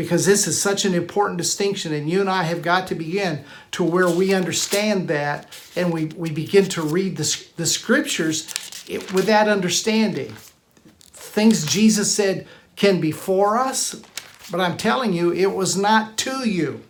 [0.00, 3.44] because this is such an important distinction, and you and I have got to begin
[3.72, 8.46] to where we understand that and we, we begin to read the, the scriptures
[9.12, 10.34] with that understanding.
[11.12, 14.00] Things Jesus said can be for us,
[14.50, 16.82] but I'm telling you, it was not to you.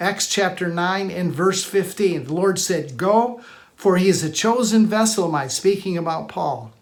[0.00, 2.24] Acts chapter 9 and verse 15.
[2.24, 3.40] The Lord said, Go,
[3.76, 6.72] for he is a chosen vessel of mine, speaking about Paul,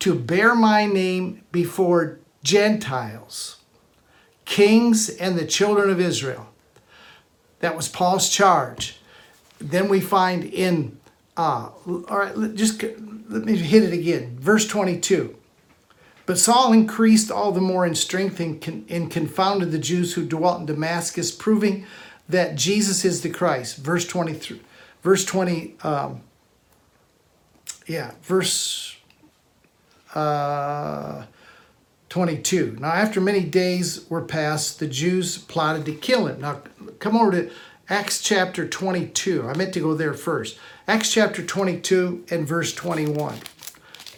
[0.00, 3.58] to bear my name before Gentiles,
[4.44, 6.48] kings, and the children of Israel.
[7.60, 8.98] That was Paul's charge.
[9.58, 10.98] Then we find in,
[11.36, 14.36] uh, all right, just let me hit it again.
[14.38, 15.36] Verse 22.
[16.26, 20.60] But Saul increased all the more in strength and, and confounded the Jews who dwelt
[20.60, 21.86] in Damascus, proving
[22.28, 23.76] that Jesus is the Christ.
[23.76, 24.60] Verse 23,
[25.02, 26.20] verse 20, um,
[27.86, 28.96] yeah, verse
[30.14, 31.24] uh,
[32.08, 32.76] 22.
[32.80, 36.40] Now, after many days were passed, the Jews plotted to kill him.
[36.40, 36.60] Now,
[36.98, 37.50] come over to
[37.88, 39.48] Acts chapter 22.
[39.48, 40.58] I meant to go there first.
[40.86, 43.36] Acts chapter 22 and verse 21.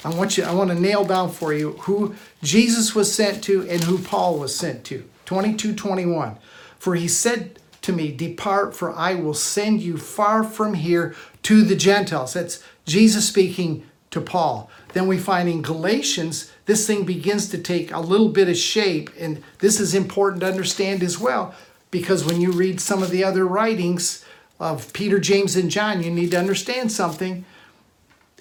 [0.05, 3.69] I want you I want to nail down for you who Jesus was sent to
[3.69, 5.09] and who Paul was sent to.
[5.25, 6.37] 22 21.
[6.79, 11.63] For he said to me, Depart, for I will send you far from here to
[11.63, 12.33] the Gentiles.
[12.33, 14.71] That's Jesus speaking to Paul.
[14.95, 19.11] Then we find in Galatians, this thing begins to take a little bit of shape.
[19.19, 21.55] And this is important to understand as well,
[21.91, 24.25] because when you read some of the other writings
[24.59, 27.45] of Peter, James, and John, you need to understand something.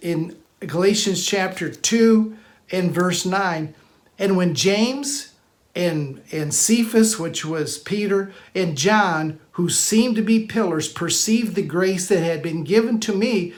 [0.02, 2.38] In Galatians chapter 2
[2.72, 3.74] and verse 9,
[4.20, 5.33] and when James
[5.76, 11.64] and, and Cephas, which was Peter, and John, who seemed to be pillars, perceived the
[11.64, 13.54] grace that had been given to me.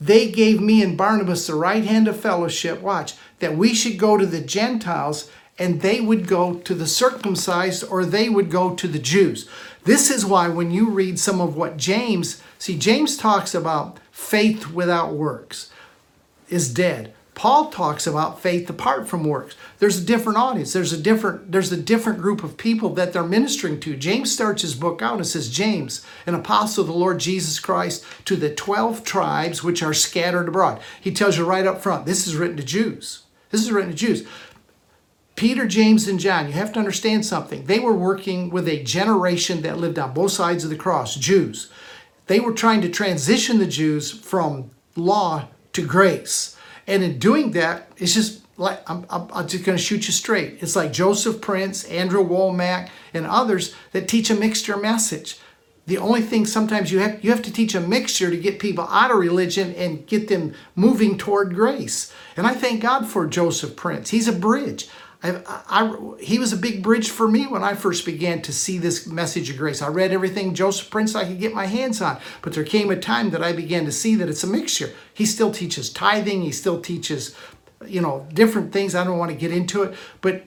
[0.00, 4.16] They gave me and Barnabas the right hand of fellowship, watch, that we should go
[4.16, 8.88] to the Gentiles and they would go to the circumcised or they would go to
[8.88, 9.46] the Jews.
[9.84, 14.70] This is why when you read some of what James, see, James talks about faith
[14.70, 15.70] without works
[16.48, 17.12] is dead.
[17.40, 19.56] Paul talks about faith apart from works.
[19.78, 20.74] There's a different audience.
[20.74, 23.96] There's a different there's a different group of people that they're ministering to.
[23.96, 28.04] James starts his book out and says, "James, an apostle of the Lord Jesus Christ,
[28.26, 32.26] to the 12 tribes which are scattered abroad." He tells you right up front, this
[32.26, 33.20] is written to Jews.
[33.50, 34.24] This is written to Jews.
[35.34, 37.64] Peter, James, and John, you have to understand something.
[37.64, 41.68] They were working with a generation that lived on both sides of the cross, Jews.
[42.26, 46.56] They were trying to transition the Jews from law to grace.
[46.90, 50.58] And in doing that, it's just like, I'm, I'm, just going to shoot you straight.
[50.60, 55.38] It's like Joseph Prince, Andrew Wommack, and others that teach a mixture message.
[55.86, 58.86] The only thing sometimes you have you have to teach a mixture to get people
[58.88, 62.12] out of religion and get them moving toward grace.
[62.36, 64.10] And I thank God for Joseph Prince.
[64.10, 64.88] He's a bridge.
[65.22, 68.78] I, I, he was a big bridge for me when I first began to see
[68.78, 69.82] this message of grace.
[69.82, 72.96] I read everything Joseph Prince I could get my hands on, but there came a
[72.96, 74.94] time that I began to see that it's a mixture.
[75.12, 77.34] He still teaches tithing, he still teaches
[77.86, 78.94] you know, different things.
[78.94, 80.44] I don't want to get into it, but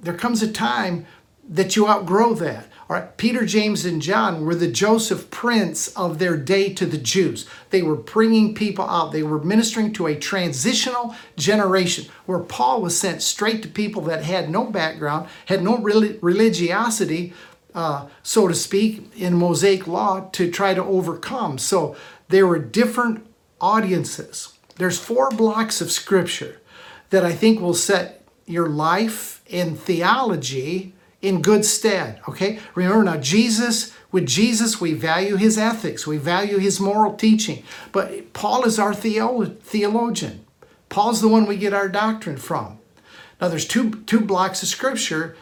[0.00, 1.06] there comes a time
[1.48, 2.68] that you outgrow that.
[2.88, 6.96] All right, Peter, James, and John were the Joseph Prince of their day to the
[6.96, 7.46] Jews.
[7.68, 9.12] They were bringing people out.
[9.12, 14.24] They were ministering to a transitional generation where Paul was sent straight to people that
[14.24, 17.34] had no background, had no religiosity,
[17.74, 21.58] uh, so to speak, in Mosaic law to try to overcome.
[21.58, 21.94] So
[22.28, 23.26] there were different
[23.60, 24.54] audiences.
[24.76, 26.62] There's four blocks of scripture
[27.10, 32.20] that I think will set your life and theology in good stead.
[32.28, 32.60] Okay?
[32.74, 37.62] Remember now, Jesus, with Jesus, we value his ethics, we value his moral teaching.
[37.92, 40.44] But Paul is our theolo- theologian.
[40.88, 42.78] Paul's the one we get our doctrine from.
[43.40, 45.36] Now, there's two, two blocks of scripture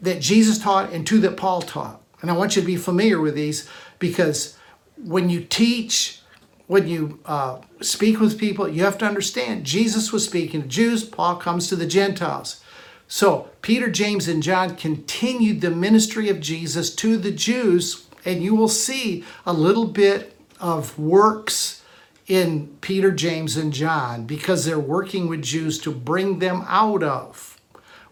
[0.00, 2.00] that Jesus taught and two that Paul taught.
[2.22, 3.68] And I want you to be familiar with these
[3.98, 4.56] because
[4.96, 6.20] when you teach,
[6.66, 11.04] when you uh, speak with people, you have to understand Jesus was speaking to Jews,
[11.04, 12.62] Paul comes to the Gentiles.
[13.12, 18.54] So Peter, James, and John continued the ministry of Jesus to the Jews, and you
[18.54, 21.82] will see a little bit of works
[22.28, 27.60] in Peter, James, and John because they're working with Jews to bring them out of.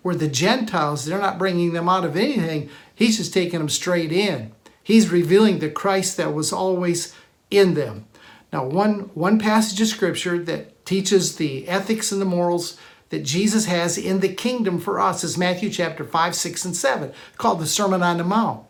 [0.03, 4.11] Where the Gentiles, they're not bringing them out of anything, he's just taking them straight
[4.11, 4.51] in.
[4.83, 7.15] He's revealing the Christ that was always
[7.53, 8.07] in them.
[8.53, 12.77] Now, one, one passage of scripture that teaches the ethics and the morals
[13.11, 17.13] that Jesus has in the kingdom for us is Matthew chapter 5, 6, and 7,
[17.37, 18.65] called the Sermon on the Mount.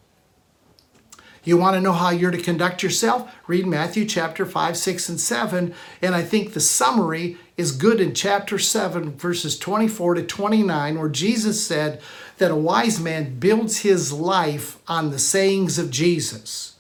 [1.45, 3.33] You want to know how you're to conduct yourself?
[3.47, 5.75] Read Matthew chapter 5, 6, and 7.
[6.03, 11.09] And I think the summary is good in chapter 7, verses 24 to 29, where
[11.09, 12.03] Jesus said
[12.37, 16.77] that a wise man builds his life on the sayings of Jesus.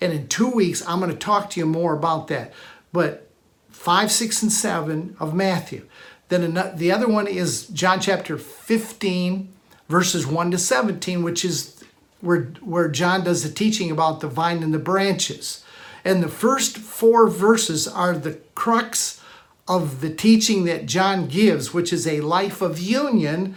[0.00, 2.52] And in two weeks, I'm going to talk to you more about that.
[2.92, 3.30] But
[3.70, 5.86] 5, 6, and 7 of Matthew.
[6.28, 9.52] Then the other one is John chapter 15,
[9.88, 11.82] verses 1 to 17, which is
[12.20, 15.64] where, where John does the teaching about the vine and the branches.
[16.04, 19.20] And the first four verses are the crux
[19.66, 23.54] of the teaching that John gives, which is a life of union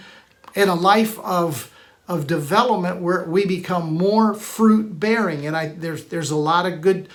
[0.55, 1.73] and a life of,
[2.07, 5.45] of development where we become more fruit bearing.
[5.45, 7.07] And I, there's, there's a lot of good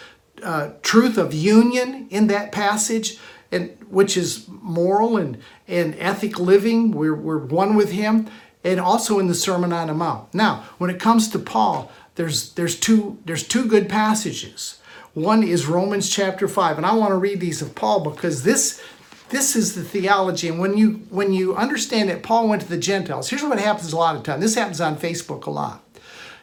[0.42, 3.18] uh, truth of union in that passage
[3.56, 6.92] and which is moral and, and ethic living.
[6.92, 8.28] We're, we're one with him.
[8.62, 10.34] And also in the Sermon on the Mount.
[10.34, 14.80] Now, when it comes to Paul, there's there's two there's two good passages.
[15.14, 18.82] One is Romans chapter 5, and I want to read these of Paul because this
[19.28, 22.76] this is the theology and when you when you understand that Paul went to the
[22.76, 23.30] Gentiles.
[23.30, 24.40] Here's what happens a lot of time.
[24.40, 25.84] This happens on Facebook a lot.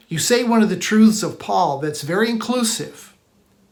[0.07, 3.13] You say one of the truths of Paul that's very inclusive,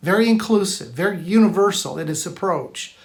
[0.02, 2.96] very inclusive, very universal in its approach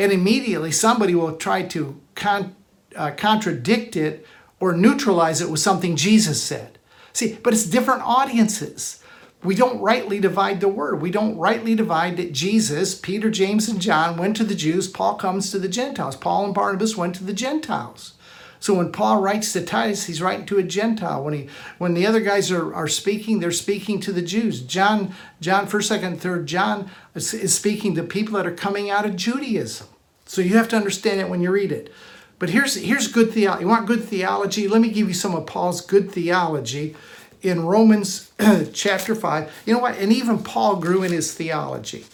[0.00, 2.56] and immediately somebody will try to con-
[2.96, 4.26] uh, contradict it
[4.58, 6.78] or neutralize it with something Jesus said.
[7.12, 9.02] See, but it's different audiences.
[9.42, 11.02] We don't rightly divide the word.
[11.02, 15.16] We don't rightly divide that Jesus, Peter, James, and John went to the Jews, Paul
[15.16, 16.16] comes to the Gentiles.
[16.16, 18.14] Paul and Barnabas went to the Gentiles.
[18.60, 21.24] So when Paul writes to Titus, he's writing to a Gentile.
[21.24, 21.48] When he
[21.78, 24.60] when the other guys are, are speaking, they're speaking to the Jews.
[24.60, 29.06] John, John, first, second, third, John is, is speaking to people that are coming out
[29.06, 29.86] of Judaism.
[30.26, 31.90] So you have to understand it when you read it.
[32.38, 33.62] But here's here's good theology.
[33.62, 34.68] You want good theology?
[34.68, 36.94] Let me give you some of Paul's good theology
[37.42, 38.30] in Romans
[38.74, 39.62] chapter 5.
[39.64, 39.96] You know what?
[39.96, 42.04] And even Paul grew in his theology.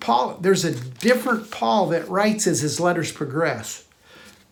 [0.00, 3.84] Paul, there's a different Paul that writes as his letters progress.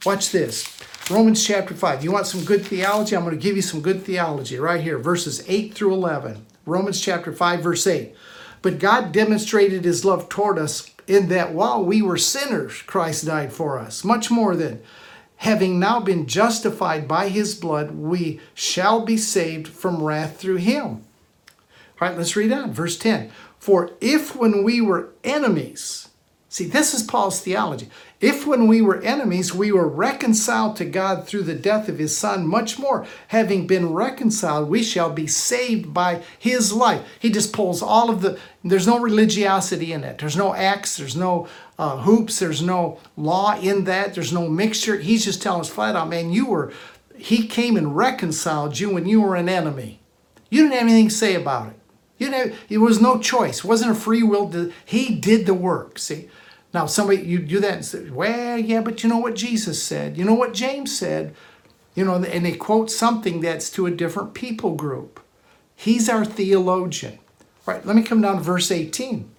[0.05, 0.82] Watch this.
[1.11, 2.05] Romans chapter 5.
[2.05, 3.17] You want some good theology?
[3.17, 6.47] I'm going to give you some good theology right here, verses 8 through 11.
[6.65, 8.15] Romans chapter 5, verse 8.
[8.63, 13.53] But God demonstrated his love toward us in that while we were sinners, Christ died
[13.53, 14.05] for us.
[14.05, 14.81] Much more than
[15.39, 21.05] having now been justified by his blood, we shall be saved from wrath through him.
[22.01, 22.73] All right, let's read on.
[22.73, 23.31] Verse 10.
[23.59, 26.09] For if when we were enemies,
[26.49, 27.91] see, this is Paul's theology.
[28.23, 32.16] If when we were enemies, we were reconciled to God through the death of his
[32.16, 37.05] son, much more, having been reconciled, we shall be saved by his life.
[37.18, 40.18] He just pulls all of the, there's no religiosity in it.
[40.18, 41.49] There's no acts, there's no
[41.81, 44.99] uh, hoops, there's no law in that, there's no mixture.
[44.99, 46.73] He's just telling us flat out, man, you were,
[47.16, 49.99] he came and reconciled you when you were an enemy.
[50.49, 51.79] You didn't have anything to say about it.
[52.18, 53.59] You know, it was no choice.
[53.59, 54.49] It wasn't a free will.
[54.51, 55.99] To, he did the work.
[55.99, 56.29] See,
[56.75, 60.16] now, somebody, you do that and say, well, yeah, but you know what Jesus said?
[60.16, 61.35] You know what James said?
[61.95, 65.20] You know, and they quote something that's to a different people group.
[65.77, 67.18] He's our theologian.
[67.66, 69.31] Right, let me come down to verse 18.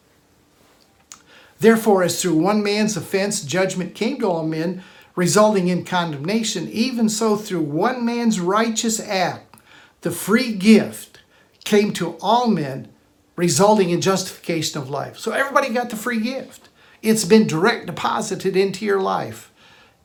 [1.60, 4.84] Therefore, as through one man's offense judgment came to all men,
[5.16, 9.56] resulting in condemnation, even so through one man's righteous act,
[10.02, 11.22] the free gift
[11.64, 12.90] came to all men,
[13.36, 15.18] resulting in justification of life.
[15.18, 16.70] So everybody got the free gift.
[17.04, 19.52] It's been direct deposited into your life.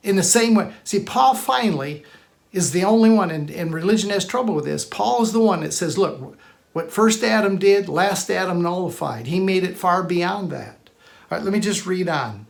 [0.02, 2.04] In the same way, see, Paul finally
[2.52, 4.84] is the only one, and, and religion has trouble with this.
[4.84, 6.36] Paul is the one that says, look,
[6.72, 9.26] what first Adam did, last Adam nullified.
[9.26, 10.90] He made it far beyond that.
[11.30, 12.46] All right, let me just read on.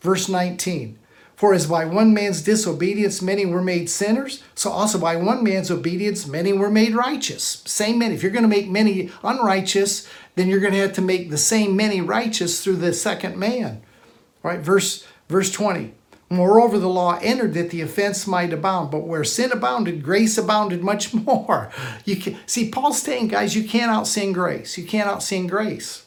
[0.00, 0.98] Verse 19.
[1.36, 5.70] For as by one man's disobedience many were made sinners, so also by one man's
[5.70, 7.62] obedience many were made righteous.
[7.66, 8.14] Same many.
[8.14, 11.38] If you're going to make many unrighteous, then you're going to have to make the
[11.38, 13.82] same many righteous through the second man.
[14.44, 15.94] All right, verse verse 20.
[16.30, 20.82] Moreover, the law entered that the offense might abound, but where sin abounded, grace abounded
[20.82, 21.70] much more.
[22.04, 24.78] You can see Paul's saying, guys, you can't out sin grace.
[24.78, 26.03] You can't out sin grace.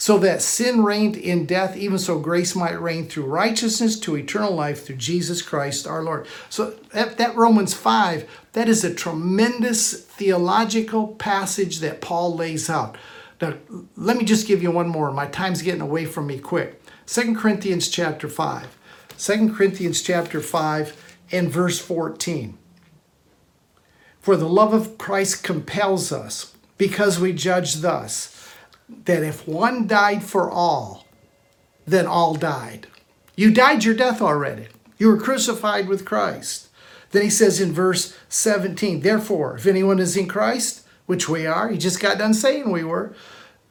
[0.00, 4.54] So that sin reigned in death, even so grace might reign through righteousness to eternal
[4.54, 6.28] life through Jesus Christ our Lord.
[6.48, 12.96] So that, that Romans 5, that is a tremendous theological passage that Paul lays out.
[13.42, 13.54] Now,
[13.96, 15.10] let me just give you one more.
[15.10, 16.80] My time's getting away from me quick.
[17.04, 18.78] Second Corinthians chapter 5.
[19.18, 22.56] 2 Corinthians chapter 5 and verse 14.
[24.20, 28.37] For the love of Christ compels us, because we judge thus,
[29.04, 31.06] that if one died for all,
[31.86, 32.86] then all died.
[33.36, 34.68] You died your death already.
[34.98, 36.68] You were crucified with Christ.
[37.10, 41.68] Then he says in verse 17, Therefore, if anyone is in Christ, which we are,
[41.68, 43.14] he just got done saying we were,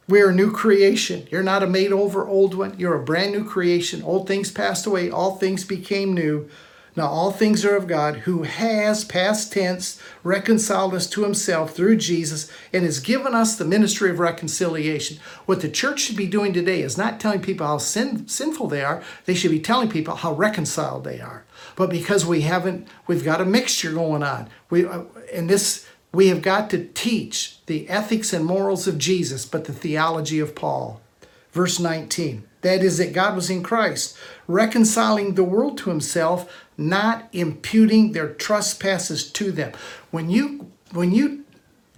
[0.08, 1.28] we are a new creation.
[1.30, 2.80] You're not a made over old one.
[2.80, 4.02] You're a brand new creation.
[4.04, 6.50] Old things passed away, all things became new.
[6.98, 11.98] Now, all things are of God, who has, past tense, reconciled us to himself through
[11.98, 15.20] Jesus and has given us the ministry of reconciliation.
[15.46, 18.84] What the church should be doing today is not telling people how sin, sinful they
[18.84, 21.46] are, they should be telling people how reconciled they are.
[21.76, 24.50] But because we haven't, we've got a mixture going on.
[24.72, 29.46] We, uh, and this, we have got to teach the ethics and morals of Jesus,
[29.46, 31.00] but the theology of Paul.
[31.52, 34.18] Verse 19 that is, that God was in Christ,
[34.48, 39.74] reconciling the world to himself, not imputing their trespasses to them.
[40.12, 41.44] When you, when you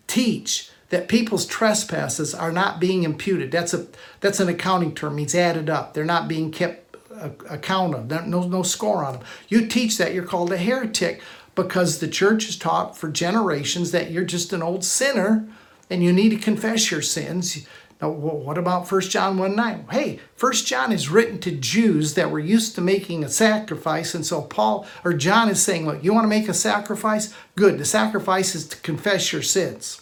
[0.07, 3.87] teach that people's trespasses are not being imputed, that's, a,
[4.19, 5.93] that's an accounting term, means added up.
[5.93, 9.23] They're not being kept uh, account of, no, no score on them.
[9.47, 11.21] You teach that, you're called a heretic
[11.53, 15.47] because the church has taught for generations that you're just an old sinner
[15.89, 17.67] and you need to confess your sins.
[18.01, 19.87] Now, what about 1 John 1 9?
[19.91, 24.15] Hey, 1 John is written to Jews that were used to making a sacrifice.
[24.15, 27.33] And so Paul or John is saying, look, you want to make a sacrifice?
[27.55, 27.77] Good.
[27.77, 30.01] The sacrifice is to confess your sins.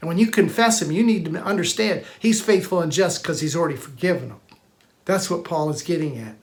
[0.00, 3.56] And when you confess him, you need to understand he's faithful and just because he's
[3.56, 4.40] already forgiven them.
[5.04, 6.36] That's what Paul is getting at.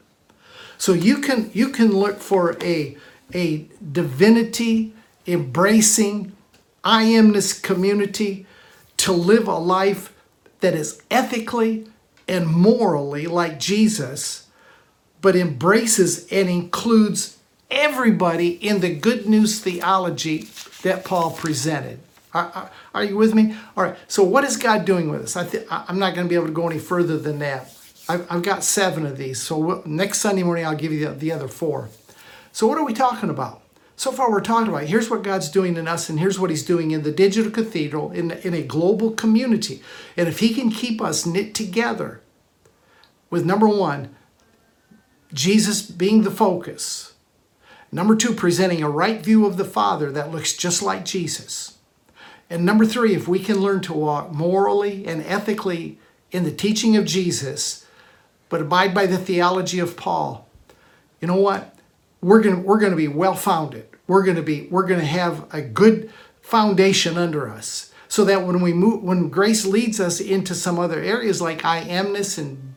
[0.77, 2.97] So you can you can look for a
[3.33, 4.93] a divinity
[5.27, 6.35] embracing,
[6.83, 8.45] I amness community
[8.97, 10.14] to live a life
[10.61, 11.87] that is ethically
[12.27, 14.47] and morally like Jesus,
[15.21, 17.37] but embraces and includes
[17.69, 20.47] everybody in the good news theology
[20.83, 21.99] that Paul presented.
[22.33, 23.55] Are, are, you with me?
[23.77, 23.95] All right.
[24.09, 25.37] So, what is God doing with us?
[25.37, 27.73] I th- I'm not going to be able to go any further than that.
[28.09, 29.41] I've, I've got seven of these.
[29.41, 31.87] So, we'll, next Sunday morning, I'll give you the, the other four.
[32.51, 33.61] So, what are we talking about?
[33.97, 36.65] So far, we're talking about here's what God's doing in us, and here's what He's
[36.65, 39.81] doing in the digital cathedral in, in a global community.
[40.17, 42.21] And if He can keep us knit together
[43.29, 44.13] with number one,
[45.33, 47.13] Jesus being the focus,
[47.91, 51.77] number two, presenting a right view of the Father that looks just like Jesus,
[52.49, 55.97] and number three, if we can learn to walk morally and ethically
[56.31, 57.85] in the teaching of Jesus,
[58.49, 60.47] but abide by the theology of Paul,
[61.21, 61.74] you know what?
[62.25, 63.87] We're going we're going to be well founded.
[64.07, 66.11] We're going to be we're going to have a good
[66.41, 70.99] foundation under us so that when we move when grace leads us into some other
[70.99, 72.73] areas like I amness and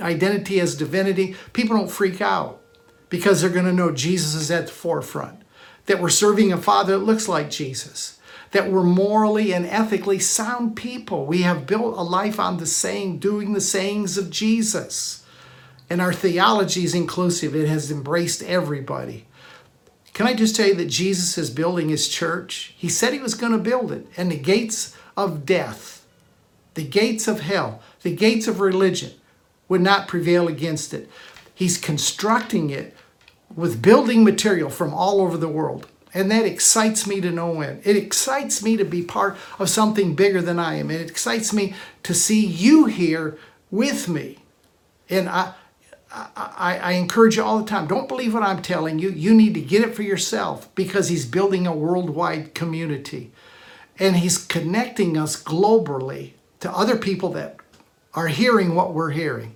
[0.00, 2.62] identity as divinity, people don't freak out
[3.10, 5.42] because they're going to know Jesus is at the forefront.
[5.84, 8.18] That we're serving a father that looks like Jesus.
[8.52, 11.26] That we're morally and ethically sound people.
[11.26, 15.25] We have built a life on the saying, doing the sayings of Jesus.
[15.88, 19.26] And our theology is inclusive, it has embraced everybody.
[20.12, 22.74] Can I just tell you that Jesus is building his church?
[22.76, 26.06] He said he was going to build it, and the gates of death,
[26.74, 29.12] the gates of hell, the gates of religion
[29.68, 31.10] would not prevail against it.
[31.54, 32.96] He's constructing it
[33.54, 35.86] with building material from all over the world.
[36.14, 37.82] And that excites me to no end.
[37.84, 40.90] It excites me to be part of something bigger than I am.
[40.90, 41.74] It excites me
[42.04, 43.38] to see you here
[43.70, 44.38] with me.
[45.10, 45.52] And I,
[46.12, 49.10] I, I, encourage you all the time don't believe what I'm telling you.
[49.10, 53.32] You need to get it for yourself because he's building a worldwide community
[53.98, 57.56] and he's connecting us globally to other people that
[58.14, 59.54] are hearing what we're hearing.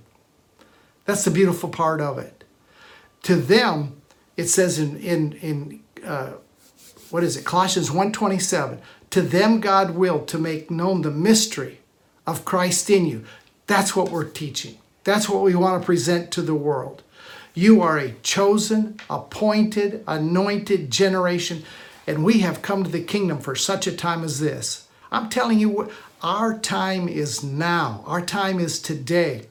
[1.05, 2.45] That's the beautiful part of it.
[3.25, 4.01] To them,
[4.37, 6.33] it says in, in, in uh,
[7.11, 8.81] what is it, Colossians 1.27,
[9.11, 11.81] to them God willed to make known the mystery
[12.27, 13.25] of Christ in you.
[13.67, 14.79] That's what we're teaching.
[15.11, 17.03] That's what we want to present to the world.
[17.53, 21.65] You are a chosen, appointed, anointed generation,
[22.07, 24.87] and we have come to the kingdom for such a time as this.
[25.11, 25.91] I'm telling you,
[26.23, 28.05] our time is now.
[28.07, 29.47] Our time is today.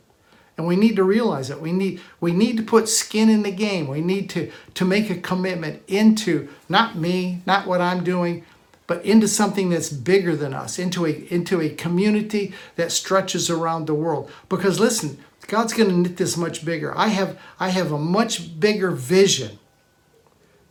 [0.55, 1.59] And we need to realize it.
[1.59, 3.87] We need, we need to put skin in the game.
[3.87, 8.45] We need to, to make a commitment into not me, not what I'm doing,
[8.87, 13.87] but into something that's bigger than us, into a, into a community that stretches around
[13.87, 14.31] the world.
[14.47, 15.17] Because listen,
[15.49, 16.95] God's going to knit this much bigger.
[16.97, 19.57] I have, I have a much bigger vision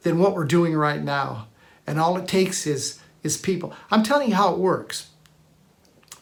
[0.03, 1.49] than what we're doing right now.
[1.87, 3.75] And all it takes is, is people.
[3.91, 5.11] I'm telling you how it works.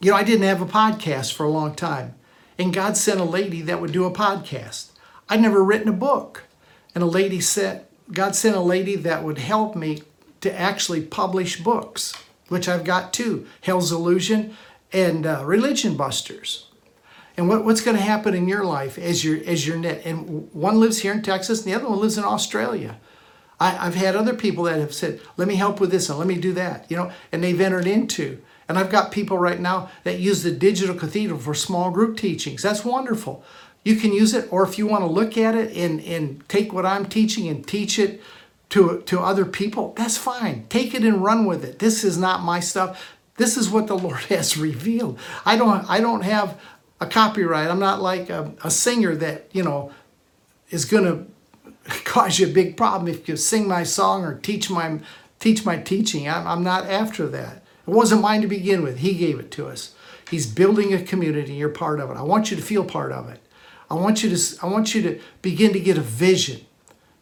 [0.00, 2.14] You know, I didn't have a podcast for a long time.
[2.58, 4.90] And God sent a lady that would do a podcast.
[5.28, 6.44] I'd never written a book.
[6.94, 10.02] And a lady said, God sent a lady that would help me
[10.40, 12.14] to actually publish books,
[12.48, 14.56] which I've got two Hell's Illusion
[14.92, 16.65] and uh, Religion Busters
[17.36, 20.02] and what, what's going to happen in your life as your as your net.
[20.04, 22.98] And one lives here in Texas, and the other one lives in Australia.
[23.58, 26.28] I, I've had other people that have said, "Let me help with this and let
[26.28, 28.40] me do that," you know, and they've entered into.
[28.68, 32.62] And I've got people right now that use the digital cathedral for small group teachings.
[32.62, 33.44] That's wonderful.
[33.84, 36.72] You can use it, or if you want to look at it and, and take
[36.72, 38.20] what I'm teaching and teach it
[38.70, 40.66] to, to other people, that's fine.
[40.68, 41.78] Take it and run with it.
[41.78, 43.14] This is not my stuff.
[43.36, 45.18] This is what the Lord has revealed.
[45.44, 46.60] I don't I don't have
[47.00, 47.70] a copyright.
[47.70, 49.92] I'm not like a, a singer that, you know,
[50.70, 51.04] is going
[51.84, 55.00] to cause you a big problem if you sing my song or teach my
[55.38, 56.28] teach my teaching.
[56.28, 57.62] I'm, I'm not after that.
[57.86, 58.98] It wasn't mine to begin with.
[58.98, 59.94] He gave it to us.
[60.30, 61.54] He's building a community.
[61.54, 62.16] You're part of it.
[62.16, 63.40] I want you to feel part of it.
[63.88, 66.66] I want you to I want you to begin to get a vision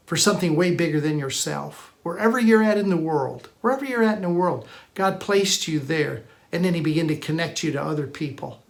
[0.07, 1.93] for something way bigger than yourself.
[2.03, 5.79] Wherever you're at in the world, wherever you're at in the world, God placed you
[5.79, 8.63] there, and then He began to connect you to other people.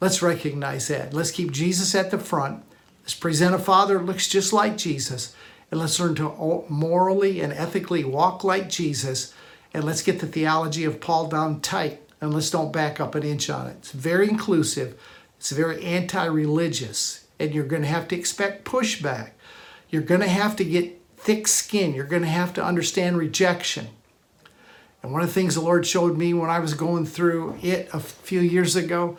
[0.00, 1.14] Let's recognize that.
[1.14, 2.62] Let's keep Jesus at the front.
[3.02, 5.34] Let's present a father that looks just like Jesus.
[5.70, 9.32] And let's learn to morally and ethically walk like Jesus.
[9.72, 12.02] And let's get the theology of Paul down tight.
[12.20, 13.76] And let's don't back up an inch on it.
[13.78, 14.98] It's very inclusive,
[15.38, 17.26] it's very anti religious.
[17.38, 19.30] And you're going to have to expect pushback.
[19.90, 21.94] You're going to have to get thick skin.
[21.94, 23.88] You're going to have to understand rejection.
[25.02, 27.88] And one of the things the Lord showed me when I was going through it
[27.92, 29.16] a few years ago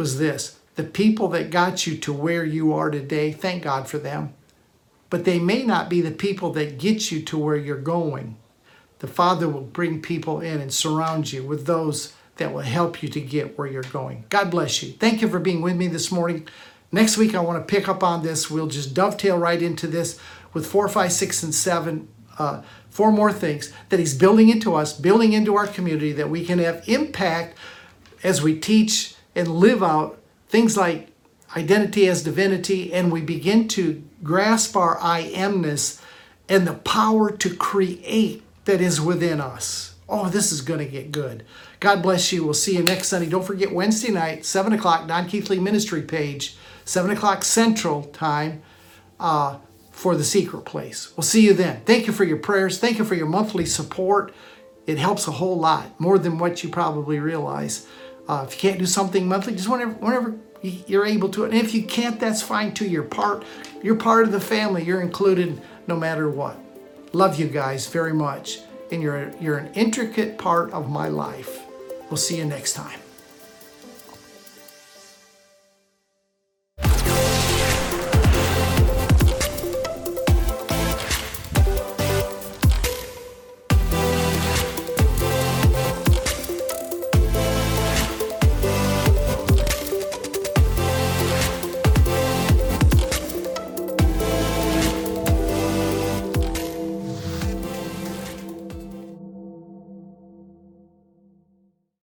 [0.00, 3.98] was this the people that got you to where you are today, thank God for
[3.98, 4.32] them.
[5.10, 8.38] But they may not be the people that get you to where you're going.
[9.00, 13.10] The Father will bring people in and surround you with those that will help you
[13.10, 14.24] to get where you're going.
[14.30, 14.92] God bless you.
[14.92, 16.48] Thank you for being with me this morning.
[16.90, 18.50] Next week, I want to pick up on this.
[18.50, 20.18] We'll just dovetail right into this
[20.54, 22.08] with four, five, six, and seven.
[22.38, 26.42] Uh, four more things that He's building into us, building into our community, that we
[26.42, 27.58] can have impact
[28.22, 31.08] as we teach and live out things like
[31.56, 36.00] identity as divinity, and we begin to grasp our I amness
[36.48, 39.94] and the power to create that is within us.
[40.08, 41.44] Oh, this is going to get good.
[41.78, 42.44] God bless you.
[42.44, 43.28] We'll see you next Sunday.
[43.28, 48.62] Don't forget Wednesday night, 7 o'clock, Don Keathley Ministry page, 7 o'clock Central Time
[49.20, 49.58] uh,
[49.92, 51.12] for the secret place.
[51.16, 51.82] We'll see you then.
[51.84, 52.78] Thank you for your prayers.
[52.78, 54.34] Thank you for your monthly support.
[54.86, 57.86] It helps a whole lot, more than what you probably realize.
[58.30, 61.44] Uh, if you can't do something monthly, just whenever, whenever you're able to.
[61.46, 62.86] And if you can't, that's fine too.
[62.86, 63.44] You're part,
[63.82, 64.84] you're part of the family.
[64.84, 66.56] You're included no matter what.
[67.12, 68.60] Love you guys very much.
[68.92, 71.58] And you're, you're an intricate part of my life.
[72.08, 73.00] We'll see you next time.